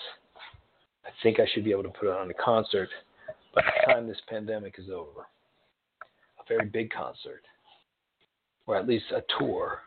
I 1.05 1.09
think 1.23 1.39
I 1.39 1.47
should 1.51 1.63
be 1.63 1.71
able 1.71 1.83
to 1.83 1.89
put 1.89 2.09
it 2.09 2.15
on 2.15 2.29
a 2.29 2.33
concert 2.35 2.89
by 3.55 3.63
the 3.63 3.91
time 3.91 4.07
this 4.07 4.21
pandemic 4.29 4.75
is 4.77 4.89
over. 4.91 5.25
A 6.39 6.43
very 6.47 6.67
big 6.67 6.91
concert, 6.91 7.41
or 8.67 8.75
at 8.75 8.87
least 8.87 9.05
a 9.11 9.23
tour, 9.39 9.79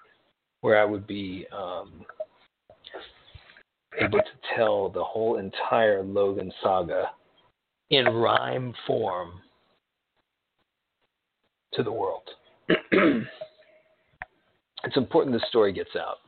where 0.62 0.80
I 0.80 0.85
would 0.85 1.06
be 1.06 1.46
um, 1.52 2.04
able 4.00 4.18
to 4.18 4.56
tell 4.56 4.88
the 4.88 5.04
whole 5.04 5.37
entire 5.38 6.02
Logan 6.02 6.52
saga 6.62 7.11
in 7.90 8.07
rhyme 8.07 8.72
form 8.87 9.33
to 11.74 11.83
the 11.83 11.92
world. 11.92 12.22
it's 12.92 13.26
important 14.96 15.35
this 15.35 15.48
story 15.48 15.72
gets 15.72 15.96
out, 15.96 16.18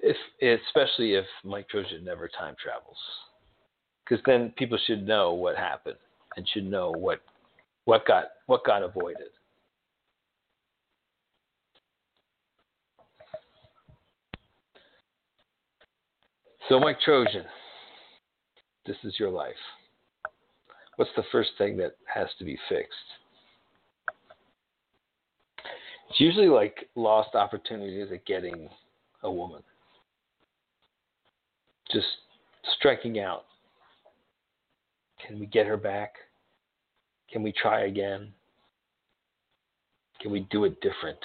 if 0.00 0.16
especially 0.42 1.14
if 1.14 1.26
Mike 1.44 1.68
Trojan 1.68 2.04
never 2.04 2.28
time 2.28 2.54
travels, 2.62 2.96
because 4.04 4.22
then 4.26 4.52
people 4.56 4.78
should 4.86 5.06
know 5.06 5.34
what 5.34 5.56
happened 5.56 5.98
and 6.36 6.48
should 6.48 6.64
know 6.64 6.90
what 6.90 7.20
what 7.84 8.06
got 8.06 8.24
what 8.46 8.64
got 8.64 8.82
avoided. 8.82 9.28
So, 16.68 16.78
Mike 16.78 17.00
Trojan, 17.00 17.44
this 18.86 18.96
is 19.02 19.16
your 19.18 19.30
life 19.30 19.56
what's 21.00 21.10
the 21.16 21.24
first 21.32 21.48
thing 21.56 21.78
that 21.78 21.96
has 22.14 22.28
to 22.38 22.44
be 22.44 22.58
fixed? 22.68 22.92
It's 26.10 26.20
usually 26.20 26.48
like 26.48 26.90
lost 26.94 27.34
opportunities 27.34 28.08
at 28.12 28.26
getting 28.26 28.68
a 29.22 29.32
woman. 29.32 29.62
Just 31.90 32.06
striking 32.76 33.18
out. 33.18 33.46
Can 35.26 35.40
we 35.40 35.46
get 35.46 35.66
her 35.66 35.78
back? 35.78 36.16
Can 37.32 37.42
we 37.42 37.50
try 37.50 37.86
again? 37.86 38.34
Can 40.20 40.30
we 40.30 40.40
do 40.50 40.64
it 40.64 40.82
different? 40.82 41.18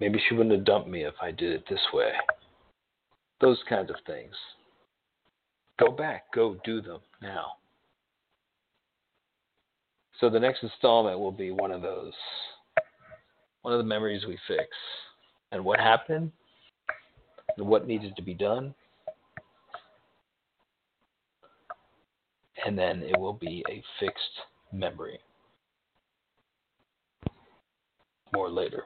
Maybe 0.00 0.22
she 0.26 0.34
wouldn't 0.34 0.54
have 0.54 0.64
dumped 0.64 0.88
me 0.88 1.04
if 1.04 1.14
I 1.20 1.30
did 1.32 1.52
it 1.52 1.64
this 1.68 1.86
way. 1.92 2.12
Those 3.42 3.58
kinds 3.68 3.90
of 3.90 3.96
things. 4.06 4.34
Go 5.80 5.90
back, 5.90 6.24
go 6.34 6.56
do 6.62 6.82
them 6.82 7.00
now. 7.22 7.52
So 10.20 10.28
the 10.28 10.38
next 10.38 10.62
installment 10.62 11.18
will 11.18 11.32
be 11.32 11.50
one 11.50 11.70
of 11.70 11.80
those, 11.80 12.12
one 13.62 13.72
of 13.72 13.78
the 13.78 13.84
memories 13.84 14.26
we 14.26 14.38
fix, 14.46 14.68
and 15.50 15.64
what 15.64 15.80
happened, 15.80 16.32
and 17.56 17.66
what 17.66 17.86
needed 17.86 18.14
to 18.16 18.22
be 18.22 18.34
done, 18.34 18.74
and 22.66 22.78
then 22.78 23.02
it 23.02 23.18
will 23.18 23.32
be 23.32 23.64
a 23.70 23.82
fixed 23.98 24.42
memory. 24.72 25.18
More 28.34 28.50
later. 28.50 28.84